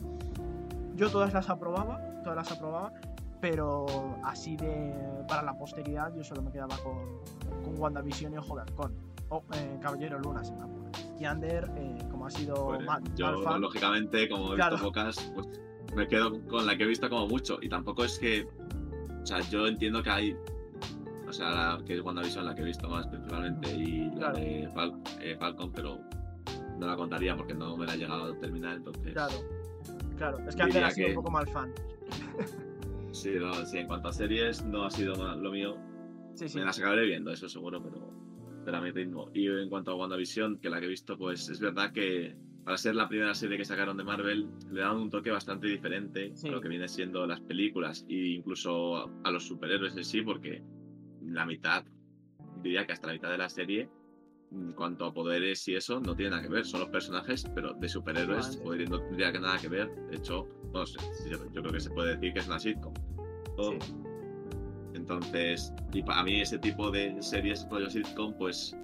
yo 0.95 1.09
todas 1.09 1.33
las 1.33 1.49
aprobaba, 1.49 1.99
todas 2.23 2.35
las 2.35 2.51
aprobaba, 2.51 2.91
pero 3.39 3.85
así 4.23 4.57
de 4.57 4.93
para 5.27 5.41
la 5.43 5.57
posteridad 5.57 6.13
yo 6.15 6.23
solo 6.23 6.41
me 6.41 6.51
quedaba 6.51 6.75
con, 6.83 7.19
con 7.63 7.79
WandaVision 7.79 8.33
y 8.33 8.37
Ojo 8.37 8.55
de 8.55 8.61
Halcón. 8.63 8.93
O 9.29 9.41
eh, 9.55 9.77
Caballero 9.81 10.19
Luna, 10.19 10.43
se 10.43 10.51
me. 10.53 10.59
Y 11.17 11.23
Ander, 11.23 11.71
eh, 11.77 11.97
como 12.09 12.25
ha 12.25 12.29
sido 12.31 12.65
Pues, 12.65 12.85
mal, 12.85 13.01
yo, 13.15 13.31
lógicamente, 13.59 14.27
como 14.27 14.51
he 14.53 14.55
Claro. 14.55 14.75
visto 14.75 14.87
pocas, 14.87 15.31
pues 15.33 15.47
me 15.95 16.05
quedo 16.07 16.45
con 16.47 16.65
la 16.65 16.75
que 16.75 16.83
he 16.83 16.87
visto 16.87 17.09
como 17.09 17.27
mucho. 17.27 17.57
Y 17.61 17.69
tampoco 17.69 18.03
es 18.03 18.19
que. 18.19 18.45
O 19.21 19.25
sea, 19.25 19.39
yo 19.41 19.67
entiendo 19.67 20.01
que 20.03 20.09
hay. 20.09 20.35
O 21.27 21.33
sea, 21.33 21.49
la 21.77 21.83
que 21.85 21.95
es 21.95 22.01
WandaVision 22.01 22.45
la 22.45 22.53
que 22.55 22.61
he 22.61 22.65
visto 22.65 22.89
más 22.89 23.07
principalmente 23.07 23.73
y 23.73 24.09
la 24.15 24.33
de 24.33 24.67
Fal- 24.73 24.99
eh, 25.21 25.35
Falcon, 25.39 25.71
pero 25.71 25.99
no 26.77 26.87
la 26.87 26.95
contaría 26.95 27.35
porque 27.37 27.53
no 27.53 27.77
me 27.77 27.85
la 27.85 27.93
he 27.95 27.97
llegado 27.97 28.33
a 28.33 28.39
terminar. 28.39 28.77
Entonces, 28.77 29.13
claro. 29.13 29.33
Claro, 30.17 30.37
es 30.47 30.55
que 30.55 30.61
Ander 30.63 30.83
ha 30.83 30.91
sido 30.91 31.07
que- 31.07 31.11
un 31.13 31.15
poco 31.23 31.31
mal 31.31 31.47
fan. 31.47 31.71
sí, 33.11 33.31
no, 33.39 33.53
sí, 33.65 33.77
en 33.77 33.87
cuanto 33.87 34.09
a 34.09 34.13
series, 34.13 34.63
no 34.65 34.83
ha 34.85 34.91
sido 34.91 35.15
ma- 35.15 35.35
lo 35.35 35.51
mío. 35.51 35.77
Sí, 36.35 36.47
sí. 36.49 36.57
Me 36.59 36.65
las 36.65 36.77
acabaré 36.79 37.05
viendo, 37.05 37.31
eso 37.31 37.47
seguro, 37.49 37.81
pero, 37.81 38.09
pero 38.65 38.77
a 38.77 38.81
mi 38.81 38.91
ritmo. 38.91 39.29
Y 39.33 39.47
en 39.47 39.69
cuanto 39.69 39.91
a 39.91 39.95
WandaVision, 39.95 40.57
que 40.59 40.69
la 40.69 40.79
que 40.79 40.85
he 40.85 40.89
visto, 40.89 41.17
pues 41.17 41.47
es 41.49 41.59
verdad 41.59 41.91
que 41.91 42.35
para 42.63 42.77
ser 42.77 42.95
la 42.95 43.07
primera 43.07 43.33
serie 43.33 43.57
que 43.57 43.65
sacaron 43.65 43.97
de 43.97 44.03
Marvel, 44.03 44.47
le 44.71 44.81
dan 44.81 44.97
un 44.97 45.09
toque 45.09 45.31
bastante 45.31 45.67
diferente 45.67 46.31
Sí. 46.35 46.47
a 46.47 46.51
lo 46.51 46.61
que 46.61 46.67
viene 46.69 46.87
siendo 46.87 47.25
las 47.25 47.39
películas 47.41 48.05
e 48.07 48.35
incluso 48.35 49.09
a, 49.23 49.31
los 49.31 49.45
superhéroes 49.47 49.95
en 49.97 50.03
sí, 50.03 50.21
porque 50.21 50.61
la 51.21 51.45
mitad, 51.45 51.83
diría 52.61 52.85
que 52.85 52.93
hasta 52.93 53.07
la 53.07 53.13
mitad 53.13 53.31
de 53.31 53.37
la 53.37 53.49
serie, 53.49 53.89
en 54.51 54.73
cuanto 54.73 55.05
a 55.05 55.13
poderes 55.13 55.65
y 55.69 55.75
eso, 55.75 55.99
no 56.01 56.15
tiene 56.15 56.31
nada 56.31 56.43
que 56.43 56.49
ver. 56.49 56.65
Son 56.65 56.81
los 56.81 56.89
personajes, 56.89 57.45
pero 57.55 57.73
de 57.73 57.87
superhéroes 57.87 58.61
Vale. 58.63 58.85
no 58.85 58.99
tendría 58.99 59.31
que 59.31 59.39
nada 59.39 59.57
que 59.57 59.69
ver. 59.69 59.89
De 60.09 60.17
hecho, 60.17 60.47
no 60.73 60.85
sé, 60.85 60.99
yo 61.29 61.37
yo 61.53 61.61
creo 61.61 61.71
que 61.73 61.79
se 61.79 61.89
puede 61.89 62.15
decir 62.15 62.33
que 62.33 62.39
es 62.39 62.47
una 62.47 62.59
sitcom. 62.59 62.93
Todo. 63.55 63.71
Sí. 63.81 63.93
Entonces, 64.93 65.73
y 65.93 66.03
para 66.03 66.23
mí 66.23 66.41
ese 66.41 66.59
tipo 66.59 66.91
de 66.91 67.15
series 67.21 67.65
rollo 67.69 67.89
sitcom, 67.89 68.33
pues 68.37 68.75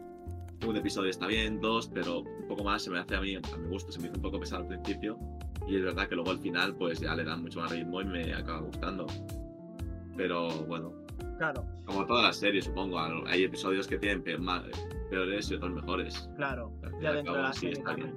un 0.66 0.76
episodio 0.76 1.10
está 1.10 1.28
bien, 1.28 1.60
dos, 1.62 1.90
pero 1.94 2.20
un 2.22 2.48
poco 2.48 2.64
más 2.64 2.84
se 2.84 2.90
me 2.90 3.00
hace 3.00 3.16
a 3.16 3.22
mí, 3.22 3.36
a 3.36 3.58
mi 3.58 3.68
gusto, 3.70 3.92
se 3.92 4.00
me 4.00 4.08
hizo 4.08 4.16
un 4.16 4.22
poco 4.22 4.40
pesado 4.40 4.64
al 4.64 4.68
principio. 4.68 5.18
Y 5.68 5.76
es 5.76 5.84
verdad 5.84 6.08
que 6.08 6.16
luego 6.16 6.32
al 6.32 6.40
final, 6.40 6.76
pues 6.76 7.00
ya 7.00 7.16
le 7.16 7.24
dan 7.24 7.42
mucho 7.42 7.60
más 7.60 7.72
ritmo 7.72 8.02
y 8.02 8.06
me 8.06 8.34
acaba 8.34 8.62
gustando. 8.62 9.06
Pero 10.16 10.50
bueno, 10.66 10.94
Claro, 11.38 11.66
como 11.86 12.06
todas 12.06 12.24
las 12.24 12.38
series, 12.38 12.66
supongo, 12.66 13.00
hay 13.00 13.44
episodios 13.44 13.88
que 13.88 14.00
tienen 14.00 14.24
peores 14.24 15.51
y 15.51 15.53
otros 15.55 15.72
mejores. 15.72 16.29
claro. 16.36 16.72
Ya 17.01 17.14
dentro 17.14 17.36
de 17.36 17.42
la 17.44 17.53
sí, 17.53 17.60
serie 17.60 17.74
está 17.77 17.94
bien. 17.94 18.16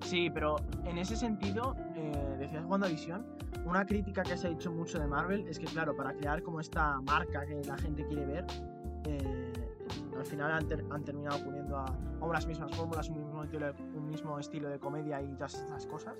Sí, 0.00 0.28
pero 0.34 0.56
en 0.84 0.98
ese 0.98 1.14
sentido, 1.14 1.76
eh, 1.94 2.36
decías 2.40 2.64
WandaVision, 2.66 3.24
una 3.64 3.86
crítica 3.86 4.24
que 4.24 4.36
se 4.36 4.48
ha 4.48 4.50
hecho 4.50 4.72
mucho 4.72 4.98
de 4.98 5.06
Marvel 5.06 5.46
es 5.46 5.60
que, 5.60 5.66
claro, 5.66 5.94
para 5.96 6.12
crear 6.14 6.42
como 6.42 6.58
esta 6.58 7.00
marca 7.02 7.46
que 7.46 7.60
la 7.64 7.78
gente 7.78 8.04
quiere 8.08 8.26
ver, 8.26 8.44
eh, 9.06 9.41
al 10.22 10.26
final 10.26 10.50
han, 10.52 10.66
ter- 10.68 10.84
han 10.90 11.04
terminado 11.04 11.44
poniendo 11.44 11.76
a, 11.76 11.84
a 11.84 12.24
unas 12.24 12.46
mismas 12.46 12.74
fórmulas, 12.74 13.08
un 13.08 13.18
mismo, 13.18 13.42
estilo 13.44 13.72
un 13.94 14.06
mismo 14.06 14.38
estilo 14.38 14.68
de 14.68 14.78
comedia 14.78 15.20
y 15.20 15.34
todas 15.34 15.54
estas 15.54 15.86
cosas. 15.86 16.14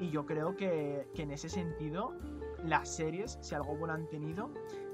Y 0.00 0.10
yo 0.10 0.24
creo 0.24 0.56
que, 0.56 1.08
que 1.14 1.22
en 1.22 1.30
ese 1.32 1.48
sentido, 1.48 2.12
las 2.64 2.88
series, 2.88 3.38
si 3.40 3.54
algo 3.54 3.76
bueno 3.76 3.94
han 3.94 4.08
tenido, 4.08 4.50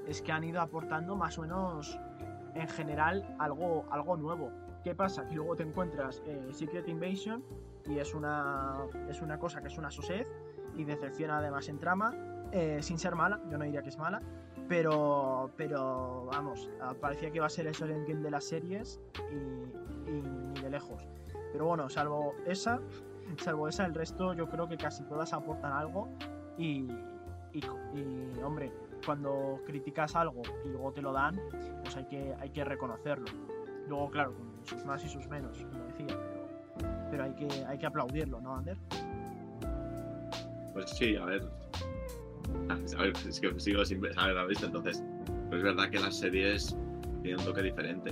es 0.07 0.21
que 0.21 0.31
han 0.31 0.43
ido 0.43 0.59
aportando 0.61 1.15
más 1.15 1.37
o 1.37 1.43
menos, 1.43 1.97
en 2.55 2.67
general, 2.67 3.35
algo, 3.39 3.85
algo 3.91 4.17
nuevo. 4.17 4.51
¿Qué 4.83 4.95
pasa? 4.95 5.27
Que 5.27 5.35
luego 5.35 5.55
te 5.55 5.63
encuentras 5.63 6.21
eh, 6.25 6.49
Secret 6.51 6.87
Invasion 6.87 7.43
y 7.85 7.99
es 7.99 8.13
una, 8.15 8.75
es 9.07 9.21
una 9.21 9.37
cosa 9.37 9.61
que 9.61 9.67
es 9.67 9.77
una 9.77 9.91
sosez 9.91 10.27
y 10.75 10.83
decepciona 10.83 11.37
además 11.37 11.69
en 11.69 11.77
trama, 11.77 12.11
eh, 12.51 12.79
sin 12.81 12.97
ser 12.97 13.15
mala, 13.15 13.39
yo 13.49 13.57
no 13.57 13.65
diría 13.65 13.81
que 13.81 13.89
es 13.89 13.97
mala, 13.97 14.21
pero, 14.67 15.51
pero 15.57 16.25
vamos, 16.31 16.69
parecía 16.99 17.29
que 17.29 17.37
iba 17.37 17.45
a 17.45 17.49
ser 17.49 17.67
el 17.67 17.91
endgame 17.91 18.21
de 18.21 18.31
las 18.31 18.45
series 18.45 19.01
y, 19.29 20.11
ni 20.11 20.61
de 20.61 20.69
lejos. 20.69 21.07
Pero 21.51 21.65
bueno, 21.65 21.89
salvo 21.89 22.33
esa, 22.45 22.79
salvo 23.37 23.67
esa, 23.67 23.85
el 23.85 23.93
resto 23.93 24.33
yo 24.33 24.47
creo 24.49 24.67
que 24.67 24.77
casi 24.77 25.03
todas 25.03 25.33
aportan 25.33 25.73
algo 25.73 26.09
y, 26.57 26.87
y, 27.53 27.59
y, 27.93 28.41
hombre, 28.43 28.71
cuando 29.05 29.59
criticas 29.65 30.15
algo 30.15 30.41
y 30.63 30.69
luego 30.69 30.91
te 30.91 31.01
lo 31.01 31.11
dan, 31.11 31.39
pues 31.83 31.95
hay 31.97 32.05
que, 32.05 32.35
hay 32.39 32.49
que 32.49 32.63
reconocerlo. 32.63 33.27
Luego, 33.87 34.09
claro, 34.09 34.33
con 34.33 34.65
sus 34.65 34.85
más 34.85 35.03
y 35.03 35.09
sus 35.09 35.27
menos, 35.27 35.65
como 35.65 35.85
decía, 35.85 36.07
pero, 36.07 37.09
pero 37.09 37.23
hay, 37.23 37.33
que, 37.33 37.65
hay 37.65 37.77
que 37.77 37.85
aplaudirlo, 37.85 38.39
¿no, 38.39 38.55
Ander? 38.55 38.77
Pues 40.73 40.89
sí, 40.91 41.15
a 41.17 41.25
ver. 41.25 41.60
A 42.97 43.01
ver, 43.03 43.13
es 43.27 43.39
que 43.39 43.59
sigo 43.59 43.83
sin 43.85 44.01
haberla 44.17 44.45
visto, 44.45 44.65
entonces. 44.65 45.03
Pero 45.49 45.57
es 45.57 45.63
verdad 45.63 45.89
que 45.89 45.99
las 45.99 46.15
series 46.17 46.75
tienen 47.21 47.39
un 47.39 47.45
toque 47.45 47.61
diferente. 47.63 48.11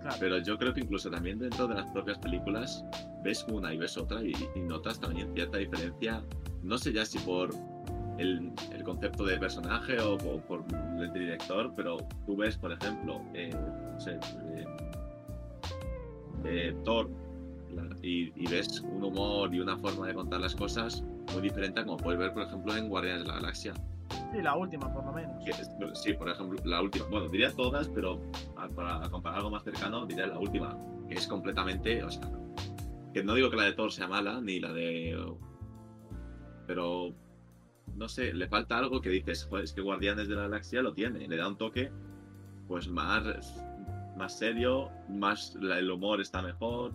Claro. 0.00 0.16
Pero 0.18 0.38
yo 0.38 0.58
creo 0.58 0.74
que 0.74 0.80
incluso 0.80 1.10
también 1.10 1.38
dentro 1.38 1.68
de 1.68 1.74
las 1.76 1.90
propias 1.92 2.18
películas 2.18 2.84
ves 3.22 3.44
una 3.48 3.72
y 3.72 3.78
ves 3.78 3.96
otra 3.96 4.20
y, 4.22 4.32
y 4.56 4.60
notas 4.60 4.98
también 5.00 5.32
cierta 5.34 5.58
diferencia. 5.58 6.22
No 6.62 6.76
sé 6.78 6.92
ya 6.92 7.04
si 7.04 7.18
por 7.20 7.50
el, 8.18 8.50
el 8.72 8.82
concepto 8.82 9.24
de 9.24 9.38
personaje 9.38 10.00
o, 10.00 10.18
por- 10.18 10.42
por 10.42 10.64
el 11.00 11.12
director, 11.12 11.72
pero 11.76 11.98
tú 12.26 12.36
ves, 12.36 12.56
por 12.58 12.72
ejemplo, 12.72 13.20
eh, 13.34 13.50
no 13.92 14.00
sé, 14.00 14.18
eh, 14.56 14.64
eh, 16.44 16.76
Thor 16.84 17.08
la- 17.74 17.96
y, 18.02 18.32
y 18.36 18.46
ves 18.50 18.80
un 18.80 19.04
humor 19.04 19.54
y 19.54 19.60
una 19.60 19.76
forma 19.78 20.08
de 20.08 20.14
contar 20.14 20.40
las 20.40 20.54
cosas 20.56 21.02
muy 21.32 21.42
diferente 21.42 21.80
a 21.80 21.84
como 21.84 21.96
puedes 21.96 22.18
ver, 22.18 22.32
por 22.32 22.42
ejemplo, 22.42 22.76
en 22.76 22.88
Guardianes 22.88 23.22
de 23.22 23.28
la 23.28 23.34
Galaxia. 23.36 23.72
Sí, 24.32 24.40
la 24.42 24.56
última, 24.56 24.92
por 24.92 25.04
lo 25.04 25.12
menos. 25.12 25.46
Es- 25.46 25.70
sí, 25.94 26.14
por 26.14 26.28
ejemplo, 26.28 26.58
la 26.64 26.80
última. 26.82 27.06
Bueno, 27.06 27.28
diría 27.28 27.52
todas, 27.52 27.88
pero 27.88 28.20
a- 28.56 28.68
para 28.68 29.08
comparar 29.10 29.38
algo 29.38 29.50
más 29.50 29.62
cercano, 29.62 30.06
diría 30.06 30.26
la 30.26 30.38
última, 30.38 30.76
que 31.08 31.14
es 31.14 31.26
completamente, 31.26 32.02
o 32.02 32.10
sea, 32.10 32.30
que 33.12 33.22
no 33.22 33.34
digo 33.34 33.50
que 33.50 33.56
la 33.56 33.64
de 33.64 33.72
Thor 33.74 33.92
sea 33.92 34.08
mala, 34.08 34.40
ni 34.40 34.58
la 34.60 34.72
de... 34.72 35.18
Pero, 36.66 37.14
no 37.94 38.08
sé, 38.08 38.32
le 38.32 38.48
falta 38.48 38.78
algo 38.78 39.00
que 39.00 39.10
dices, 39.10 39.44
joder, 39.48 39.64
es 39.64 39.72
que 39.72 39.80
Guardianes 39.82 40.28
de 40.28 40.34
la 40.34 40.42
Galaxia 40.42 40.80
lo 40.82 40.94
tiene, 40.94 41.26
le 41.28 41.36
da 41.36 41.48
un 41.48 41.56
toque, 41.58 41.92
pues 42.68 42.88
más, 42.88 43.22
más 44.16 44.38
serio, 44.38 44.90
más 45.10 45.54
el 45.60 45.90
humor 45.90 46.20
está 46.20 46.40
mejor. 46.40 46.92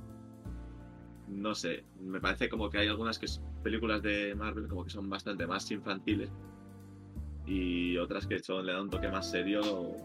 No 1.27 1.53
sé, 1.53 1.83
me 1.99 2.19
parece 2.21 2.49
como 2.49 2.69
que 2.69 2.79
hay 2.79 2.87
algunas 2.87 3.19
que 3.19 3.27
películas 3.63 4.01
de 4.01 4.35
Marvel 4.35 4.67
como 4.67 4.83
que 4.83 4.89
son 4.89 5.09
bastante 5.09 5.45
más 5.47 5.69
infantiles 5.71 6.29
y 7.45 7.97
otras 7.97 8.27
que 8.27 8.39
son, 8.39 8.65
le 8.65 8.73
dan 8.73 8.83
un 8.83 8.89
toque 8.89 9.07
más 9.09 9.29
serio, 9.29 9.95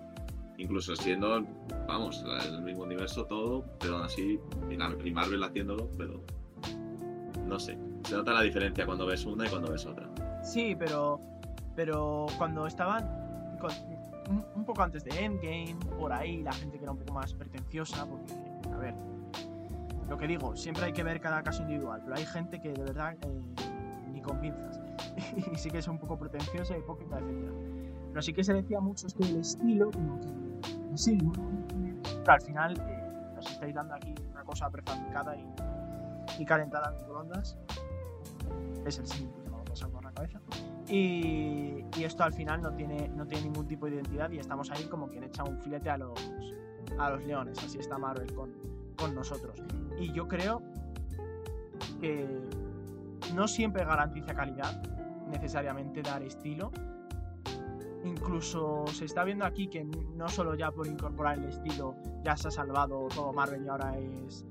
incluso 0.59 0.95
siendo, 0.95 1.45
vamos, 1.89 2.25
el 2.47 2.63
mismo 2.63 2.85
universo 2.85 3.25
todo, 3.27 3.65
pero 3.81 3.97
aún 3.97 4.05
así, 4.05 4.39
y 4.71 5.11
Marvel 5.11 5.43
haciéndolo, 5.43 5.89
pero 5.99 6.23
no 7.47 7.59
sé, 7.59 7.77
se 8.05 8.15
nota 8.15 8.33
la 8.33 8.43
diferencia 8.43 8.87
cuando 8.87 9.07
ves 9.07 9.25
una 9.27 9.47
y 9.47 9.49
cuando 9.51 9.73
ves 9.73 9.85
otra. 9.87 10.09
Sí, 10.45 10.77
pero, 10.79 11.21
pero 11.75 12.27
cuando 12.39 12.67
estaban 12.67 13.23
un 14.55 14.65
poco 14.65 14.83
antes 14.83 15.05
de 15.05 15.25
Endgame, 15.25 15.77
por 15.99 16.13
ahí, 16.13 16.43
la 16.43 16.53
gente 16.53 16.79
que 16.79 16.85
era 16.85 16.93
un 16.93 16.99
poco 16.99 17.13
más 17.13 17.35
pretenciosa, 17.35 18.07
porque, 18.07 18.35
a 18.73 18.77
ver, 18.79 18.95
lo 20.13 20.19
que 20.19 20.27
digo, 20.27 20.55
siempre 20.55 20.85
hay 20.85 20.93
que 20.93 21.03
ver 21.03 21.23
cada 21.23 21.43
caso 21.43 21.63
individual, 21.63 22.03
pero 22.05 22.17
hay 22.17 22.27
gente 22.27 22.61
que 22.61 22.71
de 22.71 22.83
verdad 22.83 23.17
eh, 23.23 23.43
ni 24.11 24.21
con 24.21 24.39
pinzas. 24.43 24.79
y 25.51 25.57
sí 25.57 25.71
que 25.71 25.79
es 25.79 25.89
un 25.89 25.99
poco 25.99 26.19
pretenciosa, 26.19 26.77
hipócrita, 26.77 27.19
etc. 27.19 27.51
Pero 28.11 28.21
sí 28.21 28.35
que 28.35 28.45
se 28.45 28.53
decía 28.53 28.79
mucho 28.79 29.07
es 29.07 29.15
que 29.15 29.25
el 29.25 29.37
estilo, 29.37 29.91
como 29.91 30.21
que, 30.21 30.27
pero 32.05 32.33
al 32.35 32.43
final 32.43 32.79
eh, 32.79 33.39
estáis 33.41 33.75
dando 33.75 33.95
aquí 33.95 34.15
una 34.33 34.45
cosa 34.45 34.69
prefabricada 34.69 35.35
y, 35.35 35.47
y 36.39 36.45
calentada 36.45 36.91
en 36.91 36.97
microondas. 36.97 37.57
Es 38.85 38.99
el 38.99 39.07
símil 39.07 39.33
que 39.33 39.45
llama 39.45 39.65
cosa 39.65 39.89
con 39.89 40.05
la 40.05 40.13
cabeza. 40.13 40.43
Y, 40.89 41.87
y, 41.97 42.05
esto 42.05 42.23
al 42.23 42.35
final 42.35 42.61
no 42.61 42.75
tiene, 42.75 43.09
no 43.09 43.27
tiene 43.27 43.45
ningún 43.45 43.67
tipo 43.67 43.87
de 43.87 43.95
identidad 43.95 44.31
y 44.31 44.41
estamos 44.41 44.71
ahí 44.73 44.85
como 44.85 45.09
quien 45.09 45.25
echa 45.25 45.43
un 45.43 45.59
filete 45.59 45.89
a 45.89 45.97
los, 45.97 46.21
a 46.99 47.09
los 47.09 47.25
leones. 47.25 47.57
Así 47.65 47.79
está 47.79 47.97
Marvel 47.97 48.31
con, 48.35 48.82
con 49.03 49.15
nosotros. 49.17 49.61
Y 49.99 50.13
yo 50.13 50.29
creo 50.29 50.63
que 52.01 52.27
no 53.35 53.49
siempre 53.49 53.85
garantiza 53.85 54.35
calidad, 54.35 54.81
necesariamente 55.29 56.03
dar 56.03 56.23
estilo. 56.23 56.71
Incluso 58.05 58.85
se 58.87 59.05
está 59.05 59.25
viendo 59.25 59.45
aquí 59.45 59.69
que 59.69 59.85
no 59.85 60.29
solo 60.29 60.55
ya 60.55 60.71
por 60.71 60.87
incorporar 60.87 61.39
el 61.39 61.45
estilo 61.45 61.97
ya 62.23 62.37
se 62.37 62.49
ha 62.49 62.51
salvado 62.51 63.09
todo 63.15 63.33
Marvel 63.33 63.65
y 63.65 63.69
ahora 63.69 63.97
es 63.99 64.45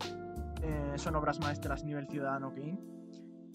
eh, 0.63 0.93
son 0.95 1.15
obras 1.15 1.39
maestras 1.39 1.83
nivel 1.83 2.07
Ciudadano 2.07 2.53
Kane. 2.53 2.79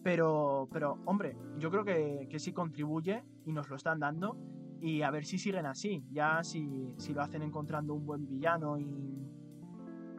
Pero, 0.03 0.69
pero 0.73 0.99
hombre, 1.05 1.37
yo 1.59 1.71
creo 1.71 1.85
que, 1.85 2.27
que 2.31 2.39
sí 2.39 2.53
contribuye 2.53 3.25
y 3.45 3.53
nos 3.53 3.69
lo 3.69 3.77
están 3.77 3.99
dando. 4.01 4.37
Y 4.81 5.03
a 5.03 5.11
ver 5.11 5.25
si 5.25 5.39
siguen 5.39 5.67
así. 5.67 6.05
Ya 6.11 6.43
si, 6.43 6.95
si 6.97 7.13
lo 7.13 7.23
hacen 7.23 7.43
encontrando 7.43 7.95
un 7.95 8.07
buen 8.07 8.27
villano 8.27 8.79
y, 8.79 9.26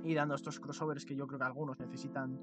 y 0.03 0.13
dando 0.13 0.35
estos 0.35 0.59
crossovers 0.59 1.05
que 1.05 1.15
yo 1.15 1.27
creo 1.27 1.39
que 1.39 1.45
algunos 1.45 1.79
necesitan 1.79 2.39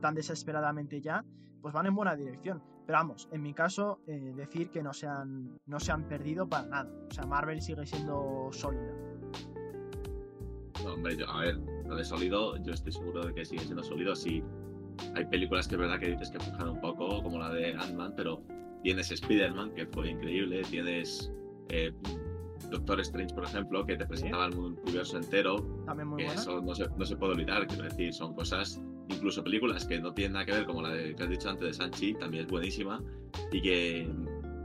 tan 0.00 0.14
desesperadamente 0.14 1.00
ya, 1.00 1.24
pues 1.60 1.74
van 1.74 1.86
en 1.86 1.94
buena 1.94 2.16
dirección. 2.16 2.62
Pero 2.86 2.98
vamos, 2.98 3.28
en 3.30 3.42
mi 3.42 3.54
caso, 3.54 4.00
eh, 4.06 4.32
decir 4.34 4.70
que 4.70 4.82
no 4.82 4.92
se, 4.92 5.06
han, 5.06 5.58
no 5.66 5.78
se 5.78 5.92
han 5.92 6.08
perdido 6.08 6.48
para 6.48 6.66
nada. 6.66 6.90
O 7.08 7.14
sea, 7.14 7.24
Marvel 7.24 7.60
sigue 7.60 7.86
siendo 7.86 8.48
sólida. 8.50 8.92
Hombre, 10.86 11.16
yo, 11.16 11.28
a 11.28 11.40
ver, 11.40 11.56
lo 11.86 11.94
de 11.94 12.04
sólido, 12.04 12.56
yo 12.62 12.72
estoy 12.72 12.92
seguro 12.92 13.26
de 13.26 13.34
que 13.34 13.44
sigue 13.44 13.62
siendo 13.62 13.82
sólido. 13.82 14.16
Sí, 14.16 14.42
hay 15.14 15.24
películas 15.26 15.68
que 15.68 15.74
es 15.74 15.80
verdad 15.80 15.98
que 16.00 16.10
dices 16.10 16.30
que 16.30 16.40
fijan 16.40 16.68
un 16.68 16.80
poco, 16.80 17.22
como 17.22 17.38
la 17.38 17.50
de 17.50 17.74
Ant-Man, 17.74 18.14
pero 18.16 18.42
tienes 18.82 19.10
Spider-Man, 19.10 19.74
que 19.74 19.86
fue 19.86 20.10
increíble, 20.10 20.62
tienes 20.62 21.30
eh, 21.68 21.92
Doctor 22.70 23.00
Strange, 23.00 23.34
por 23.34 23.44
ejemplo, 23.44 23.84
que 23.84 23.96
te 23.96 24.06
presentaba 24.06 24.46
el 24.46 24.54
universo 24.54 25.16
entero. 25.16 25.56
También 25.86 26.08
muy 26.08 26.18
que 26.18 26.24
buena. 26.26 26.40
eso 26.40 26.60
no 26.60 26.74
se, 26.74 26.88
no 26.96 27.04
se 27.04 27.16
puede 27.16 27.32
olvidar, 27.34 27.66
quiero 27.66 27.84
decir, 27.84 28.12
son 28.14 28.34
cosas, 28.34 28.80
incluso 29.08 29.42
películas 29.42 29.84
que 29.86 30.00
no 30.00 30.12
tienen 30.14 30.34
nada 30.34 30.46
que 30.46 30.52
ver, 30.52 30.66
como 30.66 30.82
la 30.82 30.90
de, 30.90 31.14
que 31.14 31.22
has 31.22 31.28
dicho 31.30 31.48
antes 31.50 31.66
de 31.66 31.74
Sanchi, 31.74 32.14
también 32.14 32.44
es 32.44 32.50
buenísima, 32.50 33.02
y 33.52 33.60
que 33.60 34.08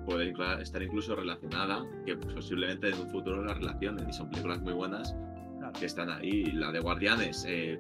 puede 0.06 0.34
estar 0.62 0.82
incluso 0.84 1.16
relacionada, 1.16 1.84
que 2.06 2.16
posiblemente 2.16 2.90
en 2.90 3.00
un 3.00 3.10
futuro 3.10 3.44
la 3.44 3.54
relacionen, 3.56 4.08
y 4.08 4.14
son 4.14 4.30
películas 4.30 4.62
muy 4.62 4.74
buenas 4.74 5.16
Claro. 5.58 5.74
que 5.80 5.86
están 5.88 6.10
ahí. 6.12 6.52
La 6.52 6.72
de 6.72 6.80
Guardianes, 6.80 7.44
eh, 7.48 7.80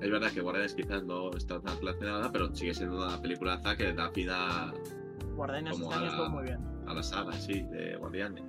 es 0.00 0.10
verdad 0.10 0.30
que 0.30 0.40
Guardianes 0.40 0.74
quizás 0.74 1.02
no 1.02 1.30
está 1.30 1.60
tan 1.60 1.76
relacionada, 1.78 2.30
pero 2.30 2.54
sigue 2.54 2.74
siendo 2.74 2.96
una 3.04 3.20
peliculaza 3.20 3.76
que 3.76 3.92
da 3.92 4.10
fin 4.10 4.28
a, 4.30 4.72
Guardianes 5.34 5.80
este 5.80 5.94
año 5.94 6.06
estuvo 6.06 6.28
muy 6.28 6.44
bien. 6.44 6.58
a 6.86 6.94
la 6.94 7.02
saga, 7.02 7.32
sí, 7.32 7.62
de 7.72 7.96
Guardianes. 7.96 8.44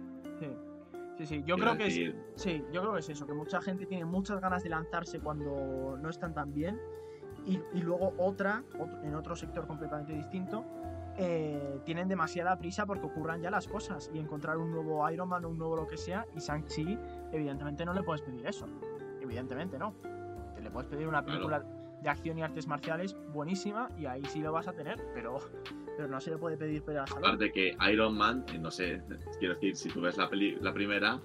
Sí, 1.18 1.26
sí. 1.26 1.44
Yo 1.46 1.56
creo 1.56 1.78
que 1.78 1.88
es, 1.88 2.16
sí, 2.36 2.66
yo 2.74 2.82
creo 2.82 2.94
que 2.94 3.00
es 3.00 3.10
eso, 3.10 3.26
que 3.26 3.34
mucha 3.34 3.62
gente 3.62 3.86
tiene 3.86 4.04
muchas 4.06 4.42
ganas 4.42 4.64
de 4.64 4.70
lanzarse 4.70 5.20
cuando 5.20 5.98
no 5.98 6.10
están 6.10 6.34
tan 6.34 6.54
bien. 6.54 6.80
Y, 7.46 7.60
y 7.74 7.82
luego 7.82 8.14
otra, 8.18 8.64
ot- 8.78 9.04
en 9.04 9.14
otro 9.16 9.36
sector 9.36 9.68
completamente 9.68 10.14
distinto, 10.14 10.66
eh, 11.18 11.80
tienen 11.86 12.08
demasiada 12.08 12.58
prisa 12.58 12.86
porque 12.86 13.06
ocurran 13.06 13.42
ya 13.42 13.50
las 13.52 13.68
cosas 13.68 14.10
y 14.14 14.20
encontrar 14.20 14.58
un 14.58 14.72
nuevo 14.72 15.10
Iron 15.12 15.30
Man 15.30 15.46
o 15.46 15.50
un 15.50 15.58
nuevo 15.58 15.76
lo 15.76 15.88
que 15.88 15.96
sea. 15.98 16.26
Y 16.36 16.40
Shang-Chi, 16.40 16.98
evidentemente 17.32 17.86
no 17.86 17.94
le 17.94 18.04
puedes 18.04 18.22
pedir 18.24 18.46
eso. 18.48 18.68
Evidentemente 19.22 19.78
no. 19.78 19.94
Te 20.56 20.62
le 20.62 20.72
puedes 20.72 20.90
pedir 20.90 21.08
una 21.08 21.24
Claro. 21.24 21.42
De 22.06 22.12
acción 22.12 22.38
y 22.38 22.44
artes 22.44 22.68
marciales 22.68 23.18
buenísima 23.34 23.90
y 23.98 24.06
ahí 24.06 24.24
sí 24.26 24.40
lo 24.40 24.52
vas 24.52 24.68
a 24.68 24.74
tener, 24.74 24.96
pero, 25.16 25.40
pero 25.98 26.08
no 26.08 26.22
se 26.22 26.30
le 26.30 26.38
puede 26.38 26.56
pedir 26.56 26.84
salón. 26.86 27.06
aparte 27.18 27.52
que 27.52 27.76
Iron 27.92 28.16
Man, 28.16 28.46
eh, 28.54 28.60
no 28.60 28.70
sé, 28.70 29.02
quiero 29.40 29.56
decir, 29.56 29.76
si 29.76 29.90
tú 29.90 30.02
ves 30.02 30.16
la, 30.16 30.30
peli- 30.30 30.56
la 30.62 30.72
primera, 30.72 31.20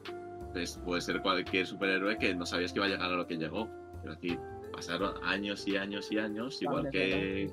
pues 0.54 0.78
puede 0.82 1.02
ser 1.02 1.20
cualquier 1.20 1.66
superhéroe 1.66 2.16
que 2.16 2.34
no 2.34 2.46
sabías 2.46 2.72
que 2.72 2.78
iba 2.78 2.86
a 2.86 2.88
llegar 2.88 3.12
a 3.12 3.14
lo 3.14 3.26
que 3.26 3.36
llegó. 3.36 3.68
Quiero 4.00 4.14
decir, 4.14 4.38
pasaron 4.72 5.22
años 5.22 5.68
y 5.68 5.76
años 5.76 6.10
y 6.10 6.18
años, 6.18 6.62
igual 6.62 6.88
que, 6.90 7.52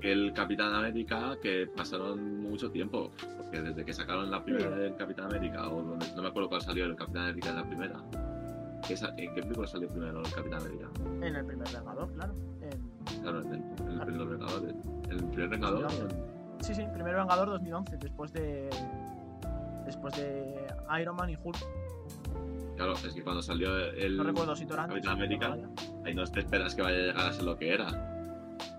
que 0.00 0.12
el 0.12 0.32
Capitán 0.32 0.72
América, 0.74 1.36
que 1.42 1.66
pasaron 1.76 2.40
mucho 2.40 2.70
tiempo, 2.70 3.10
porque 3.36 3.60
desde 3.60 3.84
que 3.84 3.92
sacaron 3.92 4.30
la 4.30 4.42
primera 4.42 4.70
Sí. 4.74 4.80
del 4.80 4.96
Capitán 4.96 5.26
América, 5.26 5.68
o 5.68 5.82
no 5.82 6.22
me 6.22 6.28
acuerdo 6.28 6.48
cuál 6.48 6.62
salió 6.62 6.86
el 6.86 6.96
Capitán 6.96 7.24
América 7.24 7.50
en 7.50 7.56
la 7.56 7.66
primera. 7.68 8.02
¿Qué 8.88 8.96
sa- 8.98 9.14
¿En 9.16 9.34
qué 9.34 9.40
película 9.42 9.66
salió 9.66 9.88
primero 9.88 10.20
el 10.20 10.30
Capitán 10.32 10.60
América? 10.60 10.88
En 11.22 11.36
el 11.36 11.46
primer 11.46 11.66
Vengador, 11.72 12.12
claro. 12.12 12.34
En 13.30 13.36
el, 13.36 13.44
en 13.46 14.00
el 14.00 14.06
primer 14.06 14.26
Vengador. 14.28 14.68
En 14.68 15.10
el 15.12 15.24
primer 15.24 15.48
Vengador. 15.48 15.82
2011. 15.82 16.16
Sí, 16.60 16.74
sí, 16.74 16.84
primer 16.92 17.14
Vengador 17.16 17.48
2011, 17.48 17.96
después 17.98 18.32
de. 18.32 18.70
Después 19.86 20.14
de 20.16 20.66
Iron 21.00 21.16
Man 21.16 21.30
y 21.30 21.36
Hulk. 21.42 21.56
Claro, 22.76 22.92
es 22.94 23.14
que 23.14 23.22
cuando 23.22 23.42
salió 23.42 23.76
el 23.76 24.16
No 24.16 24.24
recuerdo 24.24 24.56
si. 24.56 24.66
Capitán 24.66 25.12
América, 25.12 25.56
ahí 26.04 26.14
no 26.14 26.24
te 26.24 26.40
esperas 26.40 26.74
que 26.74 26.82
vaya 26.82 26.96
a 26.96 27.00
llegar 27.00 27.26
a 27.28 27.32
ser 27.32 27.44
lo 27.44 27.56
que 27.56 27.72
era. 27.72 27.88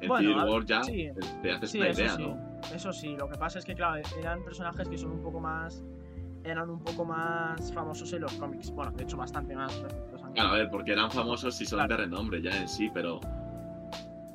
En 0.02 0.08
Bueno, 0.10 0.30
Civil 0.30 0.50
War 0.52 0.66
ya 0.66 0.84
sí. 0.84 1.10
te 1.42 1.52
haces 1.52 1.72
Sí, 1.72 1.80
una 1.80 1.90
idea, 1.92 2.16
sí. 2.16 2.24
¿no? 2.24 2.38
Eso 2.74 2.92
sí, 2.92 3.16
lo 3.16 3.30
que 3.30 3.38
pasa 3.38 3.60
es 3.60 3.66
que, 3.66 3.76
claro, 3.76 4.02
eran 4.20 4.44
personajes 4.44 4.88
que 4.90 4.98
son 4.98 5.12
un 5.12 5.22
poco 5.22 5.40
más. 5.40 5.84
Eran 6.44 6.70
un 6.70 6.80
poco 6.80 7.06
más 7.06 7.72
famosos 7.74 8.12
en 8.14 8.22
los 8.22 8.34
cómics. 8.34 8.70
Bueno, 8.72 8.92
de 8.92 9.04
hecho, 9.04 9.18
bastante 9.18 9.56
más 9.56 9.74
Claro, 10.34 10.50
a 10.50 10.54
ver, 10.54 10.70
porque 10.70 10.92
eran 10.92 11.10
famosos 11.10 11.60
y 11.62 11.66
son 11.66 11.78
Claro. 11.80 11.96
de 11.96 12.04
renombre 12.04 12.42
ya 12.42 12.52
en 12.62 12.68
sí, 12.68 12.90
pero. 12.94 13.20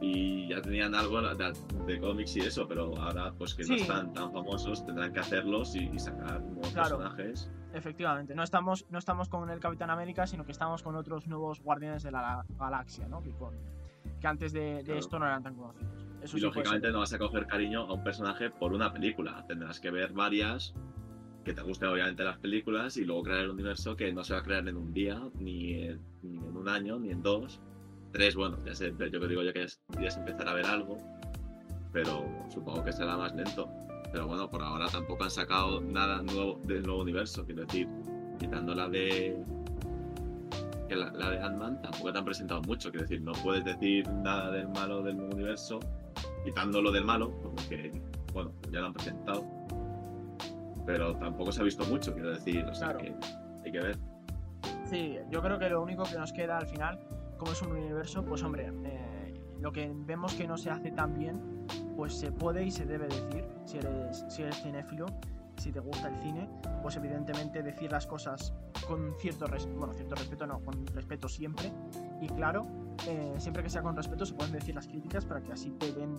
Y 0.00 0.48
ya 0.48 0.62
tenían 0.62 0.94
algo 0.94 1.20
de, 1.20 1.52
de 1.86 2.00
cómics 2.00 2.34
y 2.36 2.40
eso, 2.40 2.66
pero 2.66 2.96
ahora, 2.96 3.32
pues 3.36 3.54
que 3.54 3.64
no 3.64 3.74
están 3.74 4.12
tan 4.14 4.32
famosos, 4.32 4.84
tendrán 4.86 5.12
que 5.12 5.20
hacerlos 5.20 5.76
y, 5.76 5.90
y 5.92 5.98
sacar 5.98 6.40
nuevos 6.42 6.70
Claro. 6.72 6.96
personajes. 6.98 7.50
Efectivamente, 7.74 8.34
no 8.34 8.42
estamos, 8.42 8.86
no 8.90 8.98
estamos 8.98 9.28
con 9.28 9.48
el 9.50 9.60
Capitán 9.60 9.90
América, 9.90 10.26
sino 10.26 10.44
que 10.44 10.52
estamos 10.52 10.82
con 10.82 10.96
otros 10.96 11.26
nuevos 11.26 11.60
guardianes 11.60 12.02
de 12.02 12.10
la 12.12 12.44
galaxia, 12.58 13.08
¿no? 13.08 13.22
Que, 13.22 13.30
con- 13.32 13.54
que 14.20 14.26
antes 14.26 14.52
de, 14.52 14.76
de 14.76 14.82
Claro. 14.84 14.98
esto 15.00 15.18
no 15.18 15.26
eran 15.26 15.42
tan 15.42 15.54
conocidos. 15.54 15.92
Eso 16.22 16.36
y 16.36 16.40
sí 16.40 16.46
lógicamente 16.46 16.90
no 16.90 16.98
vas 17.00 17.12
a 17.12 17.18
coger 17.18 17.46
cariño 17.46 17.82
a 17.82 17.92
un 17.94 18.02
personaje 18.02 18.50
por 18.50 18.72
una 18.72 18.92
película. 18.92 19.44
Tendrás 19.46 19.80
que 19.80 19.90
ver 19.90 20.12
varias 20.12 20.74
que 21.44 21.54
te 21.54 21.62
gusten 21.62 21.88
obviamente 21.88 22.22
las 22.24 22.38
películas 22.38 22.96
y 22.98 23.04
luego 23.04 23.22
crear 23.22 23.40
el 23.40 23.50
universo 23.50 23.96
que 23.96 24.12
no 24.12 24.24
se 24.24 24.34
va 24.34 24.40
a 24.40 24.42
crear 24.42 24.66
en 24.68 24.76
un 24.76 24.92
día, 24.92 25.18
ni 25.38 25.74
en, 25.84 26.00
ni 26.22 26.36
en 26.38 26.56
un 26.56 26.68
año, 26.68 26.98
ni 26.98 27.10
en 27.10 27.22
dos. 27.22 27.60
Tres, 28.12 28.34
bueno, 28.34 28.58
ya 28.64 28.74
sé, 28.74 28.92
yo 29.12 29.20
que 29.20 29.28
digo 29.28 29.42
ya 29.42 29.52
que 29.52 29.66
ya 30.00 30.08
es 30.08 30.16
empezar 30.16 30.48
a 30.48 30.54
ver 30.54 30.66
algo, 30.66 30.98
pero 31.92 32.24
supongo 32.48 32.84
que 32.84 32.92
será 32.92 33.16
más 33.16 33.34
lento. 33.34 33.68
Pero 34.12 34.26
bueno, 34.26 34.50
por 34.50 34.62
ahora 34.62 34.86
tampoco 34.88 35.22
han 35.24 35.30
sacado 35.30 35.80
nada 35.80 36.20
nuevo 36.22 36.60
del 36.64 36.82
nuevo 36.82 37.02
universo, 37.02 37.44
quiero 37.46 37.62
decir, 37.64 37.88
quitando 38.40 38.74
la 38.74 38.88
de 38.88 39.40
que 40.88 40.96
la, 40.96 41.12
la 41.12 41.30
de 41.30 41.38
Ant-Man 41.40 41.80
tampoco 41.82 42.12
te 42.12 42.18
han 42.18 42.24
presentado 42.24 42.62
mucho, 42.62 42.90
quiero 42.90 43.04
decir, 43.06 43.22
no 43.22 43.30
puedes 43.44 43.64
decir 43.64 44.08
nada 44.08 44.50
del 44.50 44.68
malo 44.70 45.02
del 45.02 45.16
nuevo 45.16 45.32
universo, 45.36 45.78
quitándolo 46.44 46.90
del 46.90 47.04
malo, 47.04 47.30
porque, 47.40 47.92
bueno, 48.32 48.52
ya 48.72 48.80
lo 48.80 48.86
han 48.86 48.94
presentado, 48.94 49.46
pero 50.84 51.14
tampoco 51.18 51.52
se 51.52 51.60
ha 51.60 51.64
visto 51.64 51.84
mucho, 51.84 52.12
quiero 52.12 52.30
decir, 52.32 52.64
o 52.64 52.74
sea 52.74 52.88
Claro. 52.88 52.98
que 52.98 53.14
hay 53.66 53.70
que 53.72 53.78
ver. 53.80 53.98
Sí, 54.86 55.16
yo 55.30 55.40
creo 55.40 55.56
que 55.60 55.68
lo 55.68 55.80
único 55.80 56.02
que 56.02 56.16
nos 56.18 56.32
queda 56.32 56.58
al 56.58 56.66
final, 56.66 56.98
como 57.40 57.52
es 57.52 57.62
un 57.62 57.72
universo, 57.72 58.22
pues 58.22 58.42
hombre, 58.42 58.70
eh, 58.84 59.34
lo 59.60 59.72
que 59.72 59.90
vemos 59.94 60.34
que 60.34 60.46
no 60.46 60.58
se 60.58 60.68
hace 60.70 60.90
tan 60.92 61.14
bien, 61.14 61.66
pues 61.96 62.14
se 62.14 62.30
puede 62.32 62.64
y 62.64 62.70
se 62.70 62.84
debe 62.84 63.08
decir, 63.08 63.46
si 63.64 63.78
eres, 63.78 64.24
si 64.28 64.42
eres 64.42 64.62
cinéfilo, 64.62 65.06
si 65.56 65.72
te 65.72 65.80
gusta 65.80 66.08
el 66.08 66.16
cine, 66.22 66.48
pues 66.82 66.96
evidentemente 66.96 67.62
decir 67.62 67.90
las 67.90 68.06
cosas 68.06 68.52
con 68.86 69.14
cierto, 69.18 69.46
res- 69.46 69.66
bueno, 69.74 69.94
cierto 69.94 70.14
respeto, 70.16 70.46
no, 70.46 70.60
con 70.60 70.86
respeto 70.88 71.28
siempre, 71.28 71.72
y 72.20 72.26
claro, 72.28 72.66
eh, 73.08 73.34
siempre 73.38 73.62
que 73.62 73.70
sea 73.70 73.82
con 73.82 73.96
respeto 73.96 74.26
se 74.26 74.34
pueden 74.34 74.52
decir 74.52 74.74
las 74.74 74.86
críticas 74.86 75.24
para 75.24 75.42
que 75.42 75.52
así 75.52 75.70
te 75.72 75.92
den, 75.92 76.14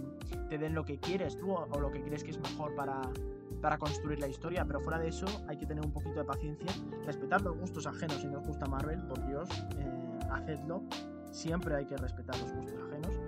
te 0.50 0.58
den 0.58 0.74
lo 0.74 0.84
que 0.84 0.98
quieres 1.00 1.38
tú 1.38 1.52
o, 1.52 1.68
o 1.72 1.80
lo 1.80 1.92
que 1.92 2.02
crees 2.02 2.24
que 2.24 2.32
es 2.32 2.40
mejor 2.40 2.74
para, 2.76 3.00
para 3.62 3.78
construir 3.78 4.20
la 4.20 4.28
historia, 4.28 4.66
pero 4.66 4.80
fuera 4.82 4.98
de 4.98 5.10
eso 5.10 5.28
hay 5.48 5.58
que 5.58 5.68
tener 5.68 5.86
un 5.86 5.92
poquito 5.92 6.16
de 6.20 6.26
paciencia, 6.26 6.68
respetar 7.06 7.42
los 7.42 7.58
gustos 7.60 7.86
ajenos. 7.86 8.22
Si 8.22 8.28
nos 8.28 8.46
gusta 8.46 8.66
Marvel, 8.68 9.00
por 9.08 9.24
Dios, 9.28 9.48
eh, 9.78 10.20
hacedlo, 10.32 10.84
siempre 11.32 11.76
hay 11.76 11.86
que 11.86 11.98
respetar 11.98 12.38
los 12.40 12.54
gustos 12.54 12.80
ajenos. 12.88 13.20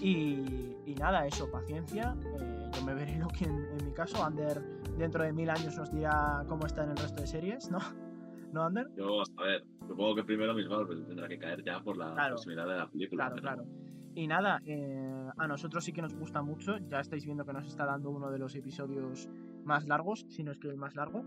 Y, 0.00 0.76
y 0.86 0.94
nada, 0.94 1.26
eso, 1.26 1.50
paciencia. 1.50 2.14
eh, 2.40 2.70
yo 2.72 2.82
me 2.84 2.94
veré 2.94 3.18
lo 3.18 3.26
que 3.28 3.44
en, 3.44 3.64
en 3.78 3.84
mi 3.86 3.92
caso, 3.92 4.22
Ander 4.24 4.60
dentro 4.96 5.24
de 5.24 5.32
mil 5.32 5.50
años 5.50 5.76
nos 5.76 5.90
dirá 5.90 6.44
cómo 6.48 6.66
está 6.66 6.84
en 6.84 6.90
el 6.90 6.96
resto 6.96 7.20
de 7.20 7.26
series, 7.26 7.70
¿no? 7.70 7.78
¿No, 8.52 8.62
Ander? 8.64 8.88
Yo, 8.96 9.22
a 9.36 9.42
ver, 9.42 9.64
supongo 9.86 10.14
que 10.16 10.24
primero 10.24 10.54
mis 10.54 10.68
Marvel 10.68 11.04
tendrá 11.06 11.28
que 11.28 11.38
caer 11.38 11.62
ya 11.64 11.80
por 11.82 11.96
la 11.96 12.12
Claro. 12.12 12.34
proximidad 12.36 12.66
de 12.66 12.76
la 12.76 12.88
película. 12.88 13.24
Claro, 13.30 13.34
pero- 13.36 13.42
claro. 13.64 13.88
Y 14.14 14.26
nada, 14.26 14.60
eh, 14.64 15.28
a 15.36 15.46
nosotros 15.46 15.84
sí 15.84 15.92
que 15.92 16.02
nos 16.02 16.14
gusta 16.14 16.42
mucho. 16.42 16.76
Ya 16.88 16.98
estáis 17.00 17.24
viendo 17.24 17.44
que 17.44 17.52
nos 17.52 17.66
está 17.68 17.84
dando 17.84 18.10
uno 18.10 18.30
de 18.30 18.38
los 18.38 18.54
episodios 18.56 19.28
más 19.64 19.86
largos, 19.86 20.26
si 20.28 20.42
no 20.42 20.50
es 20.50 20.58
que 20.58 20.68
el 20.68 20.76
más 20.76 20.96
largo. 20.96 21.22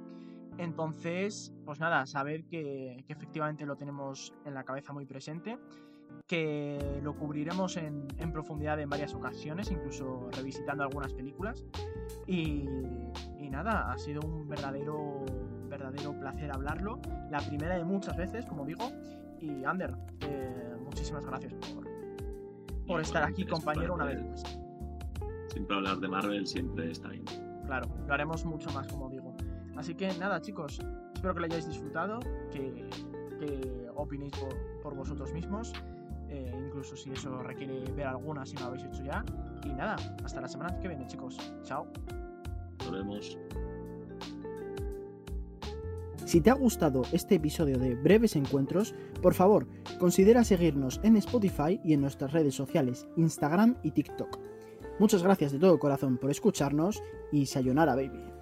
Entonces, 0.58 1.54
pues 1.64 1.80
nada, 1.80 2.06
saber 2.06 2.44
que, 2.46 3.04
que 3.08 3.14
efectivamente 3.14 3.66
lo 3.66 3.78
tenemos 3.78 4.34
en 4.46 4.54
la 4.54 4.64
cabeza 4.64 4.92
muy 4.92 5.06
presente, 5.06 5.58
que 6.28 7.00
lo 7.04 7.16
cubriremos 7.16 7.76
en, 7.78 8.08
en 8.18 8.32
profundidad 8.32 8.80
en 8.80 8.90
varias 8.90 9.14
ocasiones, 9.14 9.70
incluso 9.70 10.30
revisitando 10.32 10.84
algunas 10.84 11.14
películas. 11.14 11.66
Y, 12.26 12.70
y 13.38 13.50
nada, 13.50 13.92
ha 13.92 13.98
sido 13.98 14.22
un 14.22 14.48
verdadero, 14.48 15.26
verdadero 15.68 16.18
placer 16.20 16.52
hablarlo. 16.52 17.00
La 17.30 17.40
primera 17.40 17.78
de 17.78 17.84
muchas 17.84 18.16
veces, 18.16 18.46
como 18.46 18.66
digo. 18.66 18.92
Y 19.40 19.64
Ander, 19.66 19.94
eh, 20.22 20.76
muchísimas 20.84 21.26
gracias 21.26 21.54
por, 21.54 21.88
por 22.86 23.02
estar 23.02 23.24
aquí, 23.24 23.46
compañero, 23.46 23.96
una 23.96 24.06
vez 24.06 24.24
más. 24.24 24.60
Siempre 25.48 25.76
hablar 25.76 25.98
de 25.98 26.08
Marvel 26.08 26.48
siempre 26.48 26.92
está 26.92 27.10
bien. 27.10 27.26
Claro, 27.66 27.88
lo 28.08 28.14
haremos 28.14 28.46
mucho 28.46 28.70
más, 28.72 28.88
como 28.88 29.10
digo. 29.10 29.36
Así 29.76 29.96
que 29.96 30.14
nada, 30.20 30.40
chicos, 30.42 30.80
espero 31.14 31.34
que 31.34 31.40
lo 31.40 31.46
hayáis 31.48 31.68
disfrutado, 31.68 32.20
que, 32.52 32.88
que 33.40 33.90
opinéis 33.96 34.34
por, 34.34 34.82
por 34.82 34.96
vosotros 34.96 35.34
mismos, 35.34 35.74
eh, 36.32 36.52
incluso 36.66 36.96
si 36.96 37.12
eso 37.12 37.44
requiere 37.44 37.84
ver 37.92 38.08
alguna 38.08 38.46
si 38.46 38.56
no 38.56 38.62
lo 38.62 38.68
habéis 38.68 38.86
hecho 38.86 39.04
ya. 39.04 39.24
Y 39.66 39.70
nada, 39.70 39.98
hasta 40.24 40.42
la 40.42 40.48
semana 40.48 40.80
que 40.80 40.88
viene, 40.88 41.06
chicos. 41.06 41.38
Chao. 41.64 41.86
Nos 42.80 42.92
vemos. 42.92 43.38
Si 46.26 46.40
te 46.40 46.50
ha 46.50 46.54
gustado 46.54 47.02
este 47.12 47.36
episodio 47.36 47.78
de 47.78 47.96
Breves 47.96 48.38
Encuentros, 48.38 48.96
por 49.22 49.34
favor, 49.34 49.68
considera 50.00 50.46
seguirnos 50.46 51.02
en 51.04 51.18
Spotify 51.18 51.82
y 51.84 51.94
en 51.94 52.02
nuestras 52.02 52.32
redes 52.32 52.56
sociales, 52.56 53.06
Instagram 53.18 53.76
y 53.84 53.92
TikTok. 53.92 54.40
Muchas 54.98 55.24
gracias 55.24 55.52
de 55.52 55.60
todo 55.60 55.78
corazón 55.78 56.18
por 56.18 56.32
escucharnos 56.32 57.04
y 57.34 57.48
sayonara 57.48 57.96
baby. 57.96 58.41